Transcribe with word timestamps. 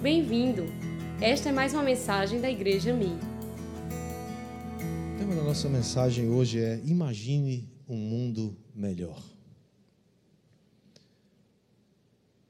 Bem-vindo! 0.00 0.62
Esta 1.20 1.48
é 1.48 1.52
mais 1.52 1.74
uma 1.74 1.82
mensagem 1.82 2.40
da 2.40 2.48
Igreja 2.48 2.94
Mi. 2.94 3.18
O 5.12 5.18
tema 5.18 5.34
da 5.34 5.42
nossa 5.42 5.68
mensagem 5.68 6.30
hoje 6.30 6.60
é 6.60 6.80
Imagine 6.84 7.68
um 7.88 7.96
mundo 7.96 8.56
melhor. 8.72 9.20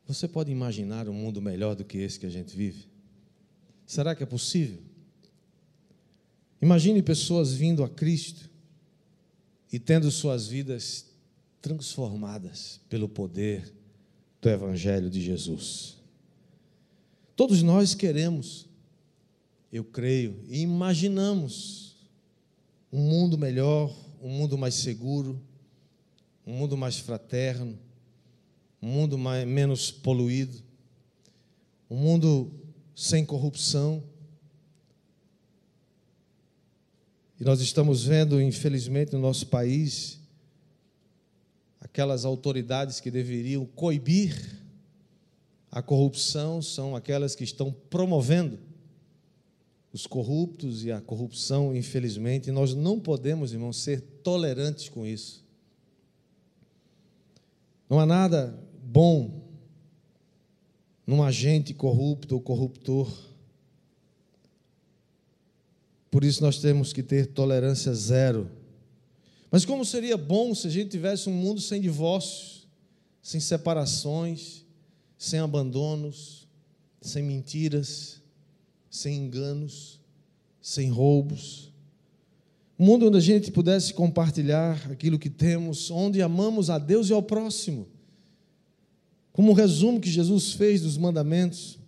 Você 0.07 0.29
pode 0.29 0.53
imaginar 0.53 1.09
um 1.09 1.15
mundo 1.15 1.41
melhor 1.41 1.75
do 1.75 1.87
que 1.87 1.97
esse 1.97 2.21
que 2.21 2.27
a 2.27 2.31
gente 2.31 2.55
vive? 2.55 2.87
Será 3.87 4.15
que 4.15 4.23
é 4.23 4.27
possível? 4.27 4.83
Imagine 6.61 7.03
pessoas 7.03 7.55
vindo 7.55 7.83
a 7.83 7.89
Cristo 7.89 8.51
e 9.73 9.79
tendo 9.79 10.11
suas 10.11 10.47
vidas 10.47 11.07
transformadas 11.63 12.79
pelo 12.91 13.09
poder 13.09 13.73
do 14.39 14.51
Evangelho 14.51 15.09
de 15.09 15.23
Jesus. 15.23 15.98
Todos 17.39 17.63
nós 17.63 17.95
queremos, 17.95 18.69
eu 19.73 19.85
creio, 19.85 20.43
e 20.49 20.61
imaginamos 20.61 21.97
um 22.93 22.99
mundo 22.99 23.39
melhor, 23.39 23.97
um 24.21 24.29
mundo 24.29 24.59
mais 24.59 24.75
seguro, 24.75 25.41
um 26.45 26.53
mundo 26.53 26.77
mais 26.77 26.99
fraterno, 26.99 27.79
um 28.83 28.89
mundo 28.89 29.17
mais, 29.17 29.47
menos 29.47 29.89
poluído, 29.89 30.61
um 31.89 31.95
mundo 31.95 32.51
sem 32.93 33.25
corrupção. 33.25 34.03
E 37.39 37.45
nós 37.45 37.61
estamos 37.61 38.03
vendo, 38.03 38.43
infelizmente, 38.43 39.13
no 39.13 39.21
nosso 39.21 39.47
país, 39.47 40.19
aquelas 41.81 42.25
autoridades 42.25 42.99
que 42.99 43.13
deveriam 43.13 43.65
coibir 43.65 44.67
a 45.71 45.83
corrupção 45.83 46.63
são 46.63 46.97
aquelas 46.97 47.35
que 47.35 47.45
estão 47.45 47.73
promovendo 47.91 48.59
os 49.93 50.07
corruptos 50.07 50.85
e 50.85 50.93
a 50.93 51.01
corrupção, 51.01 51.75
infelizmente, 51.75 52.51
nós 52.51 52.75
não 52.75 53.01
podemos, 53.01 53.53
irmãos, 53.53 53.79
ser 53.79 54.01
tolerantes 54.23 54.89
com 54.89 55.07
isso. 55.07 55.45
Não 57.89 57.99
há 57.99 58.05
nada 58.05 58.59
bom 58.83 59.49
num 61.07 61.23
agente 61.23 61.73
corrupto 61.73 62.35
ou 62.35 62.41
corruptor. 62.41 63.11
Por 66.11 66.23
isso 66.23 66.43
nós 66.43 66.59
temos 66.59 66.93
que 66.93 67.03
ter 67.03 67.27
tolerância 67.29 67.95
zero. 67.95 68.51
Mas 69.51 69.65
como 69.65 69.85
seria 69.85 70.19
bom 70.19 70.55
se 70.55 70.67
a 70.67 70.71
gente 70.71 70.91
tivesse 70.91 71.31
um 71.31 71.33
mundo 71.33 71.61
sem 71.61 71.81
divórcios, 71.81 72.69
sem 73.23 73.41
separações, 73.41 74.67
sem 75.19 75.41
abandonos, 75.41 76.47
sem 77.03 77.23
mentiras, 77.23 78.23
sem 78.89 79.17
enganos, 79.17 80.01
sem 80.63 80.89
roubos. 80.89 81.73
Um 82.79 82.87
mundo 82.87 83.09
onde 83.09 83.19
a 83.19 83.21
gente 83.21 83.51
pudesse 83.51 83.93
compartilhar 83.93 84.91
aquilo 84.91 85.19
que 85.19 85.29
temos, 85.29 85.91
onde 85.91 86.23
amamos 86.23 86.71
a 86.71 86.79
Deus 86.79 87.11
e 87.11 87.13
ao 87.13 87.23
próximo. 87.23 87.89
Como 89.33 89.51
um 89.51 89.55
resumo 89.55 90.01
que 90.01 90.11
Jesus 90.11 90.53
fez 90.53 90.83
dos 90.83 90.97
mandamentos. 90.97 91.79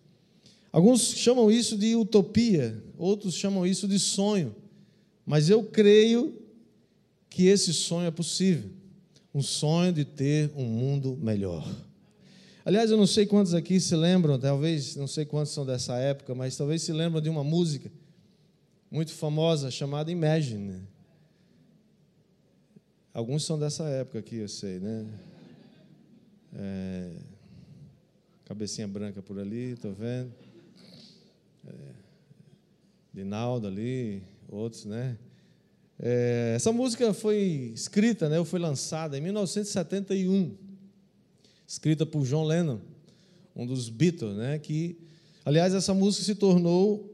Alguns 0.73 1.15
chamam 1.15 1.51
isso 1.51 1.79
de 1.79 1.95
utopia, 1.95 2.83
outros 2.99 3.35
chamam 3.35 3.65
isso 3.65 3.87
de 3.87 3.99
sonho. 3.99 4.55
Mas 5.25 5.49
eu 5.49 5.63
creio 5.63 6.35
que 7.29 7.47
esse 7.47 7.73
sonho 7.73 8.09
é 8.09 8.11
possível 8.11 8.71
um 9.33 9.43
sonho 9.43 9.93
de 9.93 10.05
ter 10.05 10.51
um 10.57 10.65
mundo 10.65 11.17
melhor. 11.21 11.65
Aliás, 12.65 12.91
eu 12.91 12.97
não 12.97 13.07
sei 13.07 13.25
quantos 13.25 13.55
aqui 13.55 13.81
se 13.81 13.97
lembram, 13.97 14.39
talvez, 14.39 14.95
não 14.95 15.07
sei 15.07 15.25
quantos 15.25 15.53
são 15.53 15.65
dessa 15.65 15.97
época, 15.97 16.35
mas 16.35 16.57
talvez 16.57 16.83
se 16.83 16.93
lembram 16.93 17.21
de 17.21 17.31
uma 17.31 17.43
música 17.43 17.91
muito 18.91 19.13
famosa 19.13 19.71
chamada 19.71 20.11
Imagine. 20.11 20.83
Alguns 23.15 23.45
são 23.45 23.59
dessa 23.59 23.85
época 23.85 24.19
aqui, 24.19 24.37
eu 24.37 24.49
sei, 24.49 24.79
né? 24.79 25.07
É, 26.55 27.11
cabecinha 28.45 28.87
branca 28.87 29.23
por 29.23 29.39
ali, 29.39 29.73
estou 29.73 29.95
vendo. 29.95 30.33
É, 31.67 31.73
Dinaldo 33.13 33.67
ali, 33.67 34.23
outros, 34.49 34.85
né? 34.85 35.17
É, 35.99 36.53
essa 36.57 36.73
música 36.73 37.13
foi 37.15 37.73
escrita, 37.75 38.29
né, 38.29 38.39
ou 38.39 38.45
foi 38.45 38.61
lançada 38.61 39.19
em 39.19 39.21
1971 39.21 40.70
escrita 41.71 42.05
por 42.05 42.25
John 42.25 42.47
Lennon, 42.47 42.81
um 43.55 43.65
dos 43.65 43.89
Beatles, 43.89 44.37
né? 44.37 44.59
Que, 44.59 44.99
aliás, 45.45 45.73
essa 45.73 45.95
música 45.95 46.25
se 46.25 46.35
tornou 46.35 47.09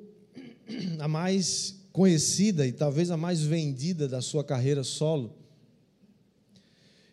a 0.98 1.06
mais 1.06 1.76
conhecida 1.92 2.66
e 2.66 2.72
talvez 2.72 3.10
a 3.10 3.18
mais 3.18 3.42
vendida 3.42 4.08
da 4.08 4.22
sua 4.22 4.42
carreira 4.42 4.82
solo. 4.82 5.30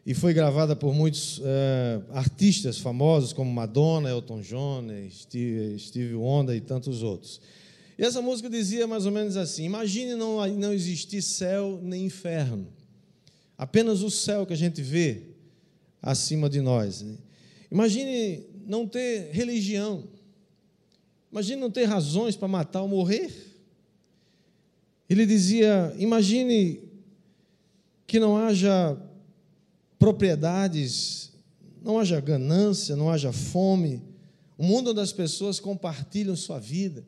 E 0.05 0.13
foi 0.13 0.33
gravada 0.33 0.73
por 0.73 0.93
muitos 0.93 1.41
é, 1.43 2.01
artistas 2.11 2.77
famosos 2.77 3.33
como 3.33 3.51
Madonna, 3.51 4.09
Elton 4.09 4.39
John, 4.39 4.85
Steve, 5.11 5.77
Steve 5.79 6.15
Wonder 6.15 6.55
e 6.55 6.61
tantos 6.61 7.03
outros. 7.03 7.41
E 7.97 8.03
essa 8.03 8.21
música 8.21 8.49
dizia 8.49 8.87
mais 8.87 9.05
ou 9.05 9.11
menos 9.11 9.35
assim: 9.35 9.65
Imagine 9.65 10.15
não, 10.15 10.47
não 10.47 10.71
existir 10.71 11.21
céu 11.21 11.77
nem 11.83 12.05
inferno, 12.05 12.67
apenas 13.57 14.01
o 14.01 14.09
céu 14.09 14.45
que 14.45 14.53
a 14.53 14.57
gente 14.57 14.81
vê 14.81 15.23
acima 16.01 16.49
de 16.49 16.61
nós. 16.61 17.01
Né? 17.01 17.17
Imagine 17.73 18.45
não 18.67 18.88
ter 18.88 19.31
religião. 19.31 20.03
Imagine 21.31 21.59
não 21.59 21.72
ter 21.72 21.85
razões 21.85 22.35
para 22.35 22.47
matar 22.47 22.84
ou 22.84 22.88
morrer. 22.88 23.34
Ele 25.09 25.25
dizia: 25.25 25.91
imagine 25.97 26.83
que 28.06 28.19
não 28.19 28.38
haja 28.38 28.95
propriedades, 29.97 31.33
não 31.81 31.97
haja 31.97 32.22
ganância, 32.22 32.95
não 32.95 33.09
haja 33.09 33.31
fome. 33.31 34.03
Um 34.59 34.67
mundo 34.67 34.91
onde 34.91 35.00
as 35.00 35.12
pessoas 35.12 35.59
compartilham 35.59 36.35
sua 36.35 36.59
vida. 36.59 37.03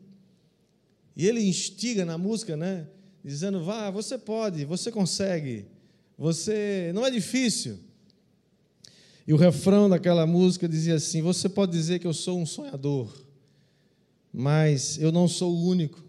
E 1.14 1.28
ele 1.28 1.40
instiga 1.42 2.04
na 2.04 2.18
música, 2.18 2.56
né? 2.56 2.88
Dizendo: 3.24 3.62
vá, 3.62 3.88
você 3.88 4.18
pode, 4.18 4.64
você 4.64 4.90
consegue, 4.90 5.66
você 6.18 6.90
não 6.92 7.06
é 7.06 7.10
difícil. 7.12 7.85
E 9.26 9.32
o 9.32 9.36
refrão 9.36 9.88
daquela 9.88 10.26
música 10.26 10.68
dizia 10.68 10.94
assim: 10.94 11.20
Você 11.20 11.48
pode 11.48 11.72
dizer 11.72 11.98
que 11.98 12.06
eu 12.06 12.14
sou 12.14 12.38
um 12.38 12.46
sonhador, 12.46 13.12
mas 14.32 14.98
eu 14.98 15.10
não 15.10 15.26
sou 15.26 15.52
o 15.52 15.66
único. 15.66 16.04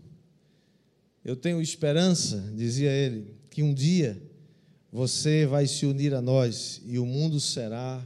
Eu 1.25 1.35
tenho 1.35 1.61
esperança, 1.61 2.53
dizia 2.55 2.91
ele, 2.91 3.35
que 3.49 3.63
um 3.63 3.73
dia 3.73 4.21
você 4.91 5.45
vai 5.45 5.67
se 5.67 5.85
unir 5.85 6.13
a 6.13 6.21
nós 6.21 6.81
e 6.85 6.97
o 6.97 7.05
mundo 7.05 7.39
será 7.39 8.05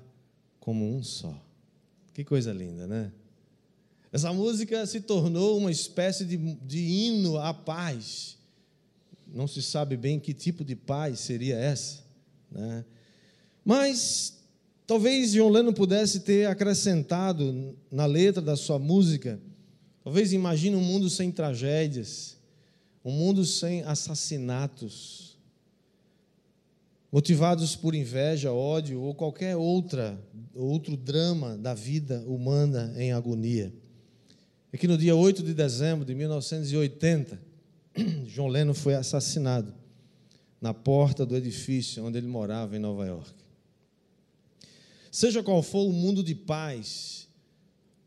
como 0.59 0.95
um 0.95 1.03
só. 1.03 1.39
Que 2.13 2.23
coisa 2.23 2.51
linda, 2.51 2.87
né? 2.87 3.11
Essa 4.11 4.33
música 4.33 4.85
se 4.85 5.01
tornou 5.01 5.57
uma 5.57 5.71
espécie 5.71 6.25
de, 6.25 6.37
de 6.37 6.79
hino 6.79 7.37
à 7.37 7.53
paz. 7.53 8.37
Não 9.27 9.47
se 9.47 9.61
sabe 9.61 9.95
bem 9.95 10.19
que 10.19 10.33
tipo 10.33 10.65
de 10.65 10.75
paz 10.75 11.19
seria 11.19 11.55
essa, 11.55 12.03
né? 12.51 12.83
Mas 13.63 14.40
Talvez 14.91 15.31
John 15.31 15.47
Lennon 15.47 15.71
pudesse 15.71 16.19
ter 16.19 16.47
acrescentado 16.47 17.77
na 17.89 18.05
letra 18.05 18.41
da 18.41 18.57
sua 18.57 18.77
música, 18.77 19.39
talvez 20.03 20.33
imagine 20.33 20.75
um 20.75 20.83
mundo 20.83 21.09
sem 21.09 21.31
tragédias, 21.31 22.37
um 23.01 23.09
mundo 23.09 23.45
sem 23.45 23.83
assassinatos, 23.83 25.37
motivados 27.09 27.73
por 27.73 27.95
inveja, 27.95 28.51
ódio 28.51 28.99
ou 28.99 29.15
qualquer 29.15 29.55
outra 29.55 30.21
outro 30.53 30.97
drama 30.97 31.57
da 31.57 31.73
vida 31.73 32.21
humana 32.27 32.93
em 32.97 33.13
agonia. 33.13 33.73
É 34.73 34.77
que 34.77 34.89
no 34.89 34.97
dia 34.97 35.15
8 35.15 35.41
de 35.41 35.53
dezembro 35.53 36.03
de 36.03 36.13
1980, 36.13 37.39
John 38.27 38.49
Lennon 38.49 38.73
foi 38.73 38.95
assassinado 38.95 39.73
na 40.59 40.73
porta 40.73 41.25
do 41.25 41.37
edifício 41.37 42.03
onde 42.03 42.17
ele 42.17 42.27
morava 42.27 42.75
em 42.75 42.79
Nova 42.79 43.05
York. 43.05 43.40
Seja 45.11 45.43
qual 45.43 45.61
for 45.61 45.83
o 45.83 45.91
mundo 45.91 46.23
de 46.23 46.33
paz, 46.33 47.27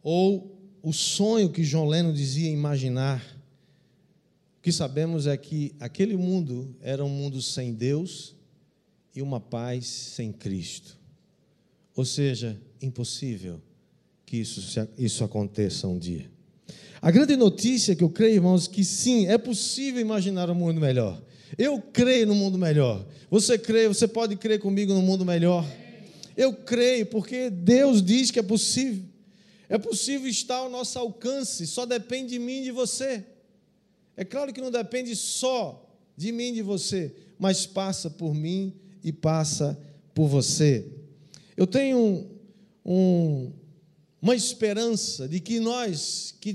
ou 0.03 0.59
o 0.83 0.91
sonho 0.91 1.51
que 1.51 1.63
John 1.63 1.87
Lennon 1.87 2.15
dizia 2.15 2.51
imaginar, 2.51 3.23
o 4.59 4.63
que 4.63 4.73
sabemos 4.73 5.27
é 5.27 5.37
que 5.37 5.75
aquele 5.79 6.17
mundo 6.17 6.75
era 6.81 7.05
um 7.05 7.09
mundo 7.11 7.43
sem 7.43 7.75
Deus 7.75 8.35
e 9.15 9.21
uma 9.21 9.39
paz 9.39 9.87
sem 9.87 10.33
Cristo. 10.33 10.99
Ou 11.95 12.07
seja, 12.07 12.59
impossível 12.81 13.61
que 14.25 14.39
isso, 14.39 14.89
isso 14.97 15.23
aconteça 15.23 15.87
um 15.87 15.99
dia. 15.99 16.31
A 17.03 17.11
grande 17.11 17.37
notícia 17.37 17.95
que 17.95 18.03
eu 18.03 18.09
creio, 18.09 18.37
irmãos, 18.37 18.67
que 18.67 18.83
sim, 18.83 19.27
é 19.27 19.37
possível 19.37 20.01
imaginar 20.01 20.49
um 20.49 20.55
mundo 20.55 20.81
melhor. 20.81 21.23
Eu 21.59 21.81
creio 21.81 22.27
no 22.27 22.35
mundo 22.35 22.57
melhor. 22.57 23.07
Você 23.31 23.59
crê, 23.59 23.87
você 23.87 24.09
pode 24.09 24.37
crer 24.37 24.59
comigo 24.59 24.95
no 24.95 25.03
mundo 25.03 25.23
melhor. 25.23 25.67
Eu 26.37 26.53
creio, 26.53 27.07
porque 27.07 27.51
Deus 27.51 28.03
diz 28.03 28.31
que 28.31 28.39
é 28.39 28.43
possível. 28.43 29.05
É 29.69 29.79
possível 29.79 30.29
estar 30.29 30.57
ao 30.57 30.71
nosso 30.71 30.99
alcance, 30.99 31.67
só 31.67 31.87
depende 31.87 32.31
de 32.31 32.39
mim 32.39 32.61
e 32.61 32.65
de 32.65 32.71
você. 32.71 33.25
É 34.17 34.25
claro 34.25 34.53
que 34.53 34.61
não 34.61 34.71
depende 34.71 35.17
só 35.17 35.89
de 36.17 36.31
mim 36.31 36.51
e 36.51 36.55
de 36.55 36.63
você, 36.63 37.15
mas 37.39 37.67
passa 37.67 38.11
por 38.11 38.35
mim 38.35 38.73
e 39.03 39.13
passa 39.13 39.79
por 40.15 40.29
você. 40.29 40.87
Eu 41.57 41.67
tenho 41.67 41.99
um, 41.99 42.31
um, 42.85 43.53
uma 44.21 44.37
esperança 44.37 45.29
de 45.29 45.41
que 45.41 45.59
nós, 45.59 46.35
que, 46.41 46.55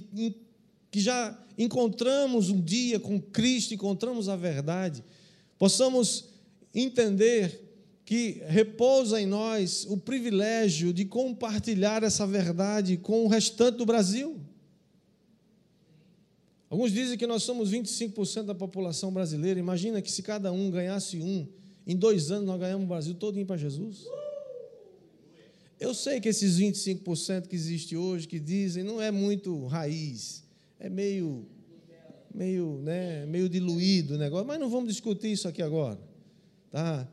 que 0.90 1.00
já 1.00 1.38
encontramos 1.58 2.50
um 2.50 2.62
dia 2.62 3.00
com 3.00 3.20
Cristo, 3.20 3.74
encontramos 3.74 4.30
a 4.30 4.36
verdade, 4.36 5.04
possamos 5.58 6.30
entender 6.74 7.69
que 8.10 8.42
repousa 8.48 9.22
em 9.22 9.28
nós 9.28 9.86
o 9.88 9.96
privilégio 9.96 10.92
de 10.92 11.06
compartilhar 11.06 12.02
essa 12.02 12.26
verdade 12.26 12.98
com 12.98 13.24
o 13.24 13.28
restante 13.28 13.78
do 13.78 13.86
Brasil. 13.86 14.36
Alguns 16.72 16.92
dizem 16.92 17.20
que 17.20 17.28
nós 17.28 17.44
somos 17.44 17.70
25% 17.70 18.46
da 18.46 18.56
população 18.56 19.14
brasileira. 19.14 19.60
Imagina 19.60 20.02
que 20.02 20.12
se 20.12 20.24
cada 20.24 20.52
um 20.52 20.72
ganhasse 20.72 21.20
um, 21.20 21.48
em 21.86 21.96
dois 21.96 22.32
anos 22.32 22.48
nós 22.48 22.60
ganhamos 22.60 22.86
o 22.86 22.88
Brasil 22.88 23.14
todo 23.14 23.46
para 23.46 23.58
Jesus. 23.58 24.08
Eu 25.80 25.94
sei 25.94 26.20
que 26.20 26.30
esses 26.30 26.58
25% 26.58 27.48
que 27.48 27.56
existe 27.56 27.96
hoje, 27.96 28.28
que 28.28 28.40
dizem, 28.40 28.84
não 28.84 29.00
é 29.00 29.12
muito 29.12 29.68
raiz, 29.68 30.44
é 30.80 30.90
meio, 30.90 31.46
meio, 32.34 32.80
né, 32.82 33.28
meio 33.28 33.48
diluído 33.48 34.16
o 34.16 34.18
negócio, 34.18 34.48
mas 34.48 34.60
não 34.60 34.68
vamos 34.68 34.90
discutir 34.90 35.32
isso 35.32 35.48
aqui 35.48 35.62
agora. 35.62 36.00
Tá? 36.72 37.08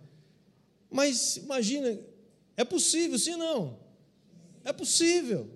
Mas 0.96 1.36
imagina, 1.36 1.94
é 2.56 2.64
possível, 2.64 3.18
sim 3.18 3.32
ou 3.32 3.38
não? 3.38 3.78
É 4.64 4.72
possível. 4.72 5.46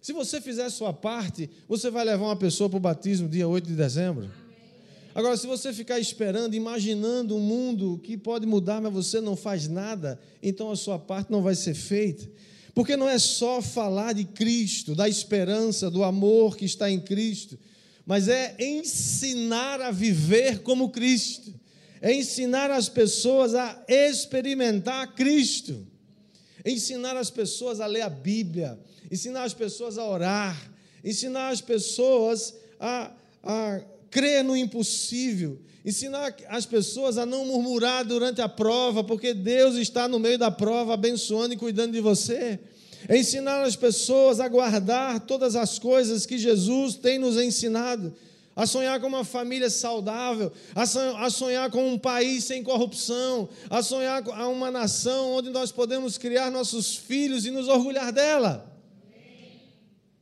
Se 0.00 0.10
você 0.10 0.40
fizer 0.40 0.64
a 0.64 0.70
sua 0.70 0.90
parte, 0.90 1.50
você 1.68 1.90
vai 1.90 2.02
levar 2.02 2.24
uma 2.24 2.36
pessoa 2.36 2.70
para 2.70 2.78
o 2.78 2.80
batismo 2.80 3.28
dia 3.28 3.46
8 3.46 3.68
de 3.68 3.74
dezembro. 3.74 4.30
Agora, 5.14 5.36
se 5.36 5.46
você 5.46 5.70
ficar 5.70 5.98
esperando, 5.98 6.54
imaginando 6.54 7.36
um 7.36 7.40
mundo 7.40 8.00
que 8.02 8.16
pode 8.16 8.46
mudar, 8.46 8.80
mas 8.80 8.90
você 8.90 9.20
não 9.20 9.36
faz 9.36 9.68
nada, 9.68 10.18
então 10.42 10.70
a 10.70 10.76
sua 10.76 10.98
parte 10.98 11.30
não 11.30 11.42
vai 11.42 11.54
ser 11.54 11.74
feita. 11.74 12.26
Porque 12.74 12.96
não 12.96 13.06
é 13.06 13.18
só 13.18 13.60
falar 13.60 14.14
de 14.14 14.24
Cristo, 14.24 14.94
da 14.94 15.06
esperança, 15.06 15.90
do 15.90 16.02
amor 16.02 16.56
que 16.56 16.64
está 16.64 16.90
em 16.90 17.00
Cristo, 17.00 17.58
mas 18.06 18.28
é 18.28 18.56
ensinar 18.58 19.82
a 19.82 19.90
viver 19.90 20.60
como 20.60 20.88
Cristo 20.88 21.52
é 22.04 22.12
ensinar 22.12 22.70
as 22.70 22.86
pessoas 22.86 23.54
a 23.54 23.82
experimentar 23.88 25.14
Cristo, 25.14 25.86
ensinar 26.62 27.16
as 27.16 27.30
pessoas 27.30 27.80
a 27.80 27.86
ler 27.86 28.02
a 28.02 28.10
Bíblia, 28.10 28.78
ensinar 29.10 29.44
as 29.44 29.54
pessoas 29.54 29.96
a 29.96 30.04
orar, 30.04 30.70
ensinar 31.02 31.48
as 31.48 31.62
pessoas 31.62 32.54
a, 32.78 33.10
a 33.42 33.80
crer 34.10 34.44
no 34.44 34.54
impossível, 34.54 35.58
ensinar 35.82 36.36
as 36.48 36.66
pessoas 36.66 37.16
a 37.16 37.24
não 37.24 37.46
murmurar 37.46 38.04
durante 38.04 38.42
a 38.42 38.50
prova, 38.50 39.02
porque 39.02 39.32
Deus 39.32 39.76
está 39.76 40.06
no 40.06 40.18
meio 40.18 40.36
da 40.36 40.50
prova, 40.50 40.92
abençoando 40.92 41.54
e 41.54 41.56
cuidando 41.56 41.92
de 41.92 42.02
você. 42.02 42.60
É 43.08 43.16
ensinar 43.16 43.62
as 43.62 43.76
pessoas 43.76 44.40
a 44.40 44.48
guardar 44.48 45.20
todas 45.20 45.56
as 45.56 45.78
coisas 45.78 46.26
que 46.26 46.36
Jesus 46.36 46.96
tem 46.96 47.18
nos 47.18 47.38
ensinado 47.38 48.14
a 48.56 48.66
sonhar 48.66 49.00
com 49.00 49.06
uma 49.06 49.24
família 49.24 49.68
saudável, 49.68 50.52
a 50.74 51.30
sonhar 51.30 51.70
com 51.70 51.92
um 51.92 51.98
país 51.98 52.44
sem 52.44 52.62
corrupção, 52.62 53.48
a 53.68 53.82
sonhar 53.82 54.22
com 54.22 54.30
uma 54.30 54.70
nação 54.70 55.32
onde 55.32 55.50
nós 55.50 55.72
podemos 55.72 56.16
criar 56.16 56.50
nossos 56.50 56.94
filhos 56.94 57.44
e 57.44 57.50
nos 57.50 57.68
orgulhar 57.68 58.12
dela. 58.12 58.72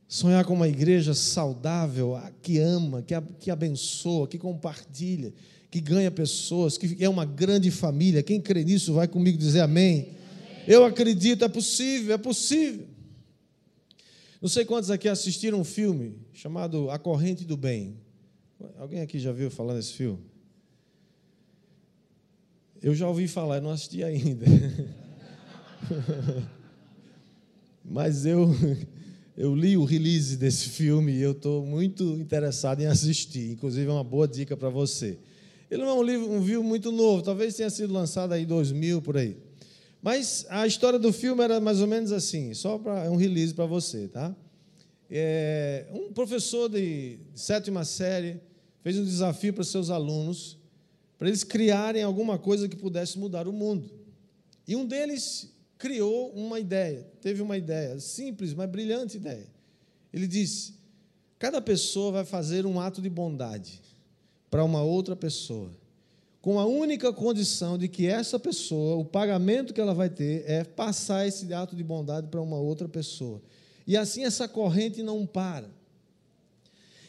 Sonhar 0.07 0.45
com 0.45 0.53
uma 0.53 0.67
igreja 0.67 1.13
saudável, 1.13 2.19
que 2.41 2.59
ama, 2.59 3.03
que 3.39 3.51
abençoa, 3.51 4.27
que 4.27 4.37
compartilha, 4.37 5.33
que 5.69 5.81
ganha 5.81 6.11
pessoas, 6.11 6.77
que 6.77 7.03
é 7.03 7.09
uma 7.09 7.25
grande 7.25 7.71
família. 7.71 8.21
Quem 8.21 8.39
crê 8.39 8.63
nisso 8.63 8.93
vai 8.93 9.07
comigo 9.07 9.37
dizer 9.37 9.61
amém. 9.61 10.09
Eu 10.67 10.85
acredito, 10.85 11.43
é 11.43 11.49
possível, 11.49 12.13
é 12.13 12.17
possível. 12.17 12.87
Não 14.41 14.49
sei 14.49 14.65
quantos 14.65 14.91
aqui 14.91 15.07
assistiram 15.07 15.59
um 15.59 15.63
filme 15.63 16.15
chamado 16.33 16.91
A 16.91 16.99
Corrente 16.99 17.43
do 17.43 17.57
Bem. 17.57 18.02
Alguém 18.77 19.01
aqui 19.01 19.19
já 19.19 19.31
viu 19.31 19.51
falar 19.51 19.73
nesse 19.73 19.93
filme? 19.93 20.19
Eu 22.81 22.93
já 22.93 23.07
ouvi 23.07 23.27
falar, 23.27 23.57
eu 23.57 23.61
não 23.61 23.71
assisti 23.71 24.03
ainda. 24.03 24.45
Mas 27.83 28.25
eu, 28.25 28.49
eu 29.37 29.55
li 29.55 29.77
o 29.77 29.83
release 29.83 30.37
desse 30.37 30.69
filme 30.69 31.13
e 31.13 31.21
eu 31.21 31.31
estou 31.31 31.65
muito 31.65 32.03
interessado 32.15 32.81
em 32.81 32.85
assistir. 32.85 33.51
Inclusive, 33.51 33.87
é 33.87 33.91
uma 33.91 34.03
boa 34.03 34.27
dica 34.27 34.55
para 34.55 34.69
você. 34.69 35.17
Ele 35.71 35.81
não 35.81 35.89
é 35.89 35.93
um 35.93 36.03
livro, 36.03 36.31
um 36.31 36.45
filme 36.45 36.67
muito 36.67 36.91
novo, 36.91 37.23
talvez 37.23 37.55
tenha 37.55 37.69
sido 37.69 37.91
lançado 37.91 38.33
aí 38.33 38.43
em 38.43 38.45
2000 38.45 39.01
por 39.01 39.17
aí. 39.17 39.35
Mas 40.01 40.45
a 40.49 40.67
história 40.67 40.99
do 40.99 41.13
filme 41.13 41.41
era 41.41 41.59
mais 41.59 41.79
ou 41.79 41.87
menos 41.87 42.11
assim, 42.11 42.53
só 42.53 42.77
para 42.77 43.05
é 43.05 43.09
um 43.09 43.15
release 43.15 43.53
para 43.53 43.65
você, 43.65 44.07
tá? 44.07 44.35
É, 45.09 45.85
um 45.91 46.11
professor 46.13 46.69
de 46.69 47.19
sétima 47.35 47.85
série 47.85 48.41
fez 48.81 48.97
um 48.97 49.03
desafio 49.03 49.53
para 49.53 49.63
seus 49.63 49.89
alunos, 49.89 50.57
para 51.17 51.27
eles 51.27 51.43
criarem 51.43 52.03
alguma 52.03 52.37
coisa 52.37 52.67
que 52.67 52.75
pudesse 52.75 53.17
mudar 53.17 53.47
o 53.47 53.53
mundo. 53.53 53.89
E 54.67 54.75
um 54.75 54.85
deles 54.85 55.53
criou 55.77 56.31
uma 56.31 56.59
ideia, 56.59 57.05
teve 57.21 57.41
uma 57.41 57.57
ideia, 57.57 57.99
simples, 57.99 58.53
mas 58.53 58.69
brilhante 58.69 59.17
ideia. 59.17 59.47
Ele 60.13 60.27
disse: 60.27 60.75
cada 61.37 61.61
pessoa 61.61 62.11
vai 62.11 62.25
fazer 62.25 62.65
um 62.65 62.79
ato 62.79 63.01
de 63.01 63.09
bondade 63.09 63.81
para 64.49 64.63
uma 64.63 64.81
outra 64.81 65.15
pessoa, 65.15 65.71
com 66.41 66.59
a 66.59 66.65
única 66.65 67.11
condição 67.11 67.77
de 67.77 67.87
que 67.87 68.05
essa 68.07 68.39
pessoa, 68.39 68.95
o 68.95 69.03
pagamento 69.03 69.73
que 69.73 69.81
ela 69.81 69.93
vai 69.93 70.09
ter 70.09 70.43
é 70.47 70.63
passar 70.63 71.27
esse 71.27 71.53
ato 71.53 71.75
de 71.75 71.83
bondade 71.83 72.27
para 72.27 72.41
uma 72.41 72.57
outra 72.57 72.87
pessoa. 72.87 73.41
E 73.85 73.97
assim 73.97 74.23
essa 74.23 74.47
corrente 74.47 75.03
não 75.03 75.25
para. 75.25 75.69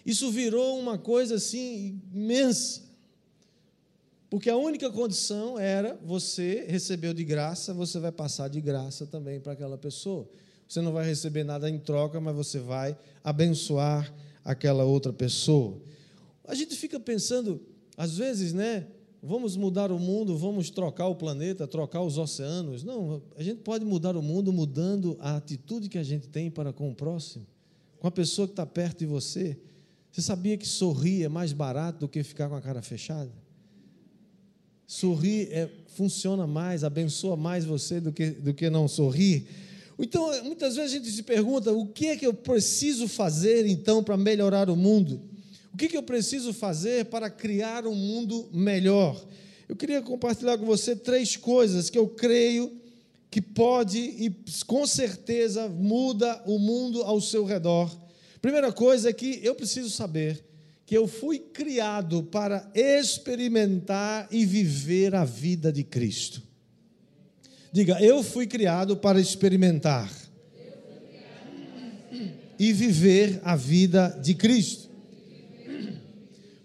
Isso 0.04 0.30
virou 0.30 0.78
uma 0.78 0.98
coisa 0.98 1.36
assim 1.36 2.00
imensa. 2.12 2.82
Porque 4.28 4.50
a 4.50 4.56
única 4.56 4.90
condição 4.90 5.58
era 5.58 5.98
você 6.04 6.64
recebeu 6.68 7.14
de 7.14 7.24
graça, 7.24 7.72
você 7.72 7.98
vai 7.98 8.10
passar 8.10 8.48
de 8.48 8.60
graça 8.60 9.06
também 9.06 9.40
para 9.40 9.52
aquela 9.52 9.78
pessoa. 9.78 10.28
Você 10.68 10.80
não 10.80 10.92
vai 10.92 11.06
receber 11.06 11.44
nada 11.44 11.70
em 11.70 11.78
troca, 11.78 12.20
mas 12.20 12.34
você 12.34 12.58
vai 12.58 12.96
abençoar 13.22 14.12
aquela 14.44 14.84
outra 14.84 15.12
pessoa. 15.12 15.78
A 16.46 16.54
gente 16.54 16.74
fica 16.74 16.98
pensando, 16.98 17.60
às 17.96 18.16
vezes, 18.18 18.52
né? 18.52 18.86
Vamos 19.26 19.56
mudar 19.56 19.90
o 19.90 19.98
mundo, 19.98 20.36
vamos 20.36 20.68
trocar 20.68 21.06
o 21.06 21.14
planeta, 21.14 21.66
trocar 21.66 22.02
os 22.02 22.18
oceanos. 22.18 22.84
Não, 22.84 23.22
a 23.34 23.42
gente 23.42 23.62
pode 23.62 23.82
mudar 23.82 24.18
o 24.18 24.22
mundo 24.22 24.52
mudando 24.52 25.16
a 25.18 25.36
atitude 25.36 25.88
que 25.88 25.96
a 25.96 26.02
gente 26.02 26.28
tem 26.28 26.50
para 26.50 26.74
com 26.74 26.90
o 26.90 26.94
próximo, 26.94 27.46
com 27.98 28.06
a 28.06 28.10
pessoa 28.10 28.46
que 28.46 28.52
está 28.52 28.66
perto 28.66 28.98
de 28.98 29.06
você. 29.06 29.56
Você 30.12 30.20
sabia 30.20 30.58
que 30.58 30.68
sorrir 30.68 31.24
é 31.24 31.28
mais 31.30 31.54
barato 31.54 32.00
do 32.00 32.08
que 32.08 32.22
ficar 32.22 32.50
com 32.50 32.54
a 32.54 32.60
cara 32.60 32.82
fechada? 32.82 33.32
Sorrir 34.86 35.48
é, 35.50 35.70
funciona 35.86 36.46
mais, 36.46 36.84
abençoa 36.84 37.34
mais 37.34 37.64
você 37.64 38.02
do 38.02 38.12
que, 38.12 38.28
do 38.28 38.52
que 38.52 38.68
não 38.68 38.86
sorrir. 38.86 39.46
Então, 39.98 40.44
muitas 40.44 40.76
vezes 40.76 40.92
a 40.92 40.96
gente 40.98 41.10
se 41.10 41.22
pergunta: 41.22 41.72
o 41.72 41.86
que 41.86 42.08
é 42.08 42.16
que 42.18 42.26
eu 42.26 42.34
preciso 42.34 43.08
fazer 43.08 43.66
então 43.66 44.04
para 44.04 44.18
melhorar 44.18 44.68
o 44.68 44.76
mundo? 44.76 45.18
O 45.74 45.76
que, 45.76 45.88
que 45.88 45.96
eu 45.96 46.02
preciso 46.02 46.54
fazer 46.54 47.06
para 47.06 47.28
criar 47.28 47.86
um 47.86 47.94
mundo 47.94 48.48
melhor? 48.52 49.22
Eu 49.68 49.76
queria 49.76 50.00
compartilhar 50.00 50.56
com 50.56 50.64
você 50.64 50.96
três 50.96 51.36
coisas 51.36 51.90
que 51.90 51.98
eu 51.98 52.08
creio 52.08 52.80
que 53.30 53.42
pode 53.42 53.98
e 53.98 54.32
com 54.66 54.86
certeza 54.86 55.68
muda 55.68 56.42
o 56.46 56.58
mundo 56.58 57.02
ao 57.02 57.20
seu 57.20 57.44
redor 57.44 58.04
Primeira 58.44 58.70
coisa 58.70 59.08
é 59.08 59.12
que 59.14 59.40
eu 59.42 59.54
preciso 59.54 59.88
saber 59.88 60.44
que 60.84 60.94
eu 60.94 61.08
fui 61.08 61.38
criado 61.38 62.24
para 62.24 62.70
experimentar 62.74 64.28
e 64.30 64.44
viver 64.44 65.14
a 65.14 65.24
vida 65.24 65.72
de 65.72 65.82
Cristo. 65.82 66.42
Diga, 67.72 67.98
eu 68.02 68.22
fui 68.22 68.46
criado 68.46 68.98
para 68.98 69.18
experimentar 69.18 70.12
e 72.58 72.70
viver 72.74 73.40
a 73.42 73.56
vida 73.56 74.10
de 74.22 74.34
Cristo. 74.34 74.83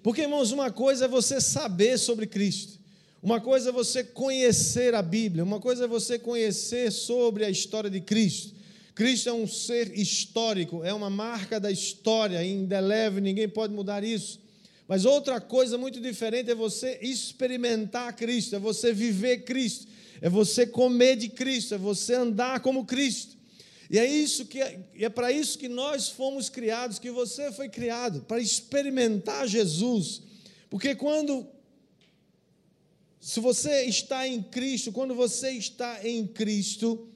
Porque, 0.01 0.21
irmãos, 0.21 0.51
uma 0.51 0.71
coisa 0.71 1.05
é 1.05 1.07
você 1.07 1.41
saber 1.41 1.97
sobre 1.97 2.25
Cristo, 2.25 2.79
uma 3.21 3.41
coisa 3.41 3.69
é 3.69 3.71
você 3.71 4.03
conhecer 4.03 4.95
a 4.95 5.01
Bíblia, 5.01 5.43
uma 5.43 5.59
coisa 5.59 5.85
é 5.85 5.87
você 5.87 6.17
conhecer 6.17 6.91
sobre 6.91 7.43
a 7.43 7.49
história 7.49 7.89
de 7.89 7.99
Cristo. 7.99 8.53
Cristo 8.95 9.29
é 9.29 9.33
um 9.33 9.47
ser 9.47 9.97
histórico, 9.97 10.83
é 10.83 10.93
uma 10.93 11.09
marca 11.09 11.59
da 11.59 11.71
história, 11.71 12.43
indelével, 12.43 13.21
ninguém 13.21 13.47
pode 13.47 13.73
mudar 13.73 14.03
isso. 14.03 14.39
Mas 14.89 15.05
outra 15.05 15.39
coisa 15.39 15.77
muito 15.77 16.01
diferente 16.01 16.49
é 16.49 16.55
você 16.55 16.97
experimentar 17.01 18.15
Cristo, 18.15 18.55
é 18.55 18.59
você 18.59 18.91
viver 18.91 19.43
Cristo, 19.45 19.87
é 20.21 20.29
você 20.29 20.65
comer 20.65 21.15
de 21.15 21.29
Cristo, 21.29 21.75
é 21.75 21.77
você 21.77 22.15
andar 22.15 22.59
como 22.61 22.85
Cristo. 22.85 23.37
E 23.89 23.97
é 23.97 24.05
isso 24.05 24.45
que 24.45 24.61
é, 24.61 24.79
é 24.99 25.09
para 25.09 25.31
isso 25.31 25.57
que 25.57 25.67
nós 25.67 26.09
fomos 26.09 26.49
criados, 26.49 26.99
que 26.99 27.09
você 27.09 27.51
foi 27.51 27.69
criado, 27.69 28.21
para 28.21 28.39
experimentar 28.39 29.47
Jesus. 29.47 30.21
Porque 30.69 30.93
quando 30.93 31.47
se 33.19 33.39
você 33.39 33.83
está 33.83 34.27
em 34.27 34.41
Cristo, 34.41 34.91
quando 34.91 35.13
você 35.13 35.51
está 35.51 35.99
em 36.07 36.25
Cristo, 36.25 37.07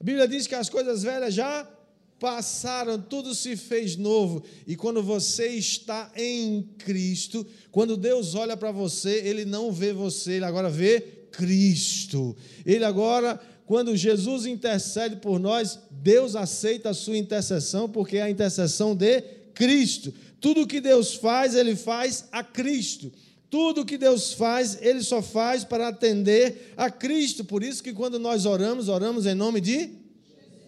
a 0.00 0.04
Bíblia 0.04 0.26
diz 0.26 0.46
que 0.46 0.54
as 0.54 0.68
coisas 0.68 1.02
velhas 1.02 1.34
já 1.34 1.70
passaram, 2.18 3.00
tudo 3.00 3.34
se 3.34 3.56
fez 3.56 3.96
novo. 3.96 4.42
E 4.66 4.74
quando 4.74 5.02
você 5.02 5.48
está 5.48 6.10
em 6.16 6.62
Cristo, 6.78 7.46
quando 7.70 7.96
Deus 7.96 8.34
olha 8.34 8.56
para 8.56 8.72
você, 8.72 9.20
Ele 9.24 9.44
não 9.44 9.70
vê 9.70 9.92
você, 9.92 10.32
Ele 10.32 10.44
agora 10.44 10.68
vê 10.68 11.00
Cristo. 11.30 12.36
Ele 12.64 12.84
agora, 12.84 13.40
quando 13.66 13.96
Jesus 13.96 14.46
intercede 14.46 15.16
por 15.16 15.40
nós, 15.40 15.80
Deus 15.90 16.36
aceita 16.36 16.90
a 16.90 16.94
sua 16.94 17.16
intercessão, 17.16 17.88
porque 17.88 18.18
é 18.18 18.22
a 18.22 18.30
intercessão 18.30 18.94
de 18.94 19.20
Cristo. 19.54 20.14
Tudo 20.40 20.68
que 20.68 20.80
Deus 20.80 21.14
faz, 21.14 21.56
Ele 21.56 21.74
faz 21.74 22.26
a 22.30 22.44
Cristo. 22.44 23.12
Tudo 23.50 23.84
que 23.84 23.98
Deus 23.98 24.32
faz, 24.32 24.78
Ele 24.80 25.02
só 25.02 25.20
faz 25.20 25.64
para 25.64 25.88
atender 25.88 26.72
a 26.76 26.88
Cristo. 26.88 27.44
Por 27.44 27.64
isso 27.64 27.82
que 27.82 27.92
quando 27.92 28.20
nós 28.20 28.46
oramos, 28.46 28.88
oramos 28.88 29.26
em 29.26 29.34
nome 29.34 29.60
de 29.60 29.90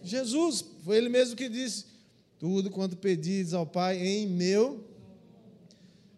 Jesus. 0.03 0.65
Foi 0.83 0.97
Ele 0.97 1.07
mesmo 1.07 1.37
que 1.37 1.47
disse: 1.47 1.85
Tudo 2.37 2.69
quanto 2.69 2.97
pedis 2.97 3.53
ao 3.53 3.65
Pai 3.65 3.97
em 3.97 4.27
meu 4.27 4.83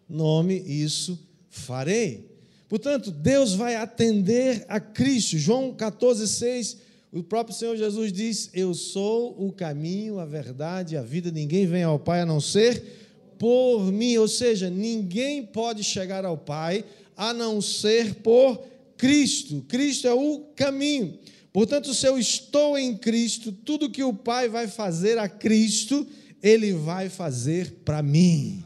nome, 0.08 0.58
isso 0.66 1.16
farei. 1.48 2.31
Portanto, 2.72 3.10
Deus 3.10 3.52
vai 3.52 3.76
atender 3.76 4.64
a 4.66 4.80
Cristo. 4.80 5.36
João 5.36 5.74
14, 5.74 6.26
6, 6.26 6.78
o 7.12 7.22
próprio 7.22 7.54
Senhor 7.54 7.76
Jesus 7.76 8.10
diz: 8.10 8.48
Eu 8.54 8.72
sou 8.72 9.36
o 9.38 9.52
caminho, 9.52 10.18
a 10.18 10.24
verdade 10.24 10.96
a 10.96 11.02
vida. 11.02 11.30
Ninguém 11.30 11.66
vem 11.66 11.82
ao 11.82 11.98
Pai 11.98 12.22
a 12.22 12.24
não 12.24 12.40
ser 12.40 12.82
por 13.38 13.92
mim, 13.92 14.16
ou 14.16 14.26
seja, 14.26 14.70
ninguém 14.70 15.44
pode 15.44 15.84
chegar 15.84 16.24
ao 16.24 16.38
Pai 16.38 16.82
a 17.14 17.34
não 17.34 17.60
ser 17.60 18.14
por 18.14 18.58
Cristo. 18.96 19.62
Cristo 19.68 20.08
é 20.08 20.14
o 20.14 20.40
caminho. 20.56 21.18
Portanto, 21.52 21.92
se 21.92 22.06
eu 22.06 22.18
estou 22.18 22.78
em 22.78 22.96
Cristo, 22.96 23.52
tudo 23.52 23.90
que 23.90 24.02
o 24.02 24.14
Pai 24.14 24.48
vai 24.48 24.66
fazer 24.66 25.18
a 25.18 25.28
Cristo, 25.28 26.06
Ele 26.42 26.72
vai 26.72 27.10
fazer 27.10 27.82
para 27.84 28.02
mim. 28.02 28.64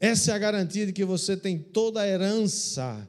Essa 0.00 0.32
é 0.32 0.34
a 0.34 0.38
garantia 0.38 0.86
de 0.86 0.92
que 0.94 1.04
você 1.04 1.36
tem 1.36 1.58
toda 1.58 2.00
a 2.00 2.08
herança 2.08 3.06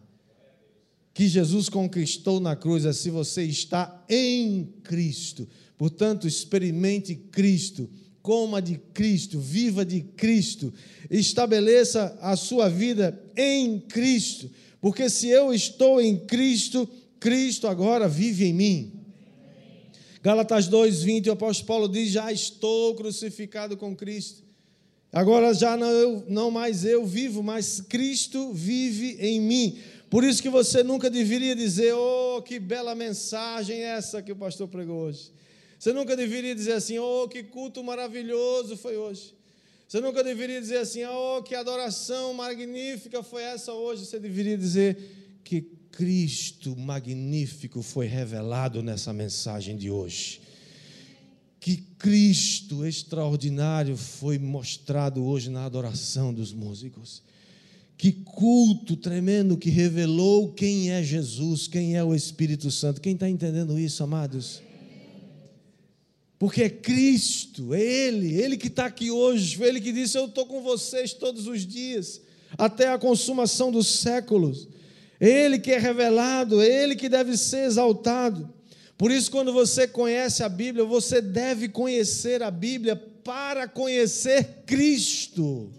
que 1.14 1.28
Jesus 1.28 1.70
conquistou 1.70 2.40
na 2.40 2.56
cruz, 2.56 2.86
é 2.86 2.92
se 2.92 3.10
você 3.10 3.44
está 3.44 4.06
em 4.10 4.74
Cristo. 4.84 5.48
Portanto, 5.78 6.28
experimente 6.28 7.16
Cristo 7.16 7.90
coma 8.22 8.62
de 8.62 8.78
Cristo, 8.94 9.40
viva 9.40 9.84
de 9.84 10.02
Cristo, 10.02 10.72
estabeleça 11.10 12.18
a 12.22 12.36
sua 12.36 12.70
vida 12.70 13.20
em 13.36 13.80
Cristo, 13.80 14.50
porque 14.80 15.10
se 15.10 15.28
eu 15.28 15.54
estou 15.54 16.00
em 16.00 16.18
Cristo, 16.18 16.88
Cristo 17.20 17.68
agora 17.68 18.08
vive 18.08 18.46
em 18.46 18.54
mim. 18.54 18.94
Gálatas 20.22 20.68
2:20, 20.68 21.30
o 21.30 21.32
apóstolo 21.34 21.68
Paulo 21.68 21.90
diz: 21.90 22.12
"Já 22.12 22.32
estou 22.32 22.94
crucificado 22.96 23.76
com 23.76 23.96
Cristo. 23.96 24.44
Agora 25.12 25.54
já 25.54 25.76
não, 25.76 25.90
eu, 25.90 26.24
não 26.28 26.50
mais 26.50 26.86
eu 26.86 27.06
vivo, 27.06 27.44
mas 27.44 27.82
Cristo 27.82 28.54
vive 28.54 29.18
em 29.20 29.40
mim." 29.40 29.80
Por 30.10 30.24
isso 30.24 30.42
que 30.42 30.50
você 30.50 30.84
nunca 30.84 31.10
deveria 31.10 31.56
dizer: 31.56 31.94
"Oh, 31.94 32.42
que 32.42 32.60
bela 32.60 32.96
mensagem 32.96 33.82
essa 33.82 34.22
que 34.22 34.32
o 34.32 34.36
pastor 34.36 34.68
pregou 34.68 35.04
hoje." 35.04 35.32
Você 35.82 35.94
nunca 35.94 36.16
deveria 36.16 36.54
dizer 36.54 36.74
assim, 36.74 37.00
oh, 37.00 37.28
que 37.28 37.42
culto 37.42 37.84
maravilhoso 37.84 38.78
foi 38.78 38.98
hoje. 38.98 39.34
Você 39.88 40.00
nunca 40.00 40.24
deveria 40.24 40.62
dizer 40.62 40.78
assim, 40.78 41.04
oh, 41.06 41.42
que 41.42 41.56
adoração 41.56 42.36
magnífica 42.36 43.24
foi 43.24 43.42
essa 43.42 43.74
hoje. 43.74 44.06
Você 44.06 44.20
deveria 44.20 44.56
dizer 44.56 45.40
que 45.44 45.64
Cristo 45.92 46.78
magnífico 46.78 47.82
foi 47.82 48.06
revelado 48.06 48.84
nessa 48.84 49.12
mensagem 49.12 49.76
de 49.76 49.90
hoje. 49.90 50.40
Que 51.62 51.78
Cristo 51.98 52.84
extraordinário 52.84 53.96
foi 53.96 54.38
mostrado 54.38 55.24
hoje 55.24 55.50
na 55.50 55.64
adoração 55.64 56.34
dos 56.34 56.52
músicos. 56.52 57.24
Que 57.98 58.12
culto 58.12 58.98
tremendo 58.98 59.56
que 59.56 59.70
revelou 59.70 60.52
quem 60.52 60.92
é 60.92 61.02
Jesus, 61.02 61.70
quem 61.70 61.96
é 61.96 62.04
o 62.04 62.14
Espírito 62.14 62.70
Santo. 62.70 63.00
Quem 63.00 63.14
está 63.14 63.30
entendendo 63.30 63.80
isso, 63.80 64.04
amados? 64.04 64.62
porque 66.42 66.64
é 66.64 66.70
Cristo, 66.72 67.72
é 67.72 67.80
Ele, 67.80 68.34
Ele 68.34 68.58
que 68.58 68.66
está 68.66 68.88
aqui 68.88 69.12
hoje, 69.12 69.56
foi 69.56 69.68
Ele 69.68 69.80
que 69.80 69.92
disse: 69.92 70.18
Eu 70.18 70.26
estou 70.26 70.48
com 70.48 70.60
vocês 70.60 71.14
todos 71.14 71.46
os 71.46 71.68
dias, 71.68 72.20
até 72.58 72.90
a 72.90 72.98
consumação 72.98 73.72
dos 73.72 73.86
séculos. 73.86 74.68
Ele 75.20 75.60
que 75.60 75.72
é 75.72 75.78
revelado, 75.78 76.60
é 76.60 76.66
Ele 76.66 76.96
que 76.96 77.08
deve 77.08 77.38
ser 77.38 77.66
exaltado. 77.66 78.52
Por 79.02 79.10
isso, 79.10 79.32
quando 79.32 79.52
você 79.52 79.88
conhece 79.88 80.44
a 80.44 80.48
Bíblia, 80.48 80.86
você 80.86 81.24
deve 81.24 81.68
conhecer 81.68 82.44
a 82.44 82.52
Bíblia 82.52 82.96
para 82.96 83.68
conhecer 83.68 84.62
Cristo. 84.68 85.72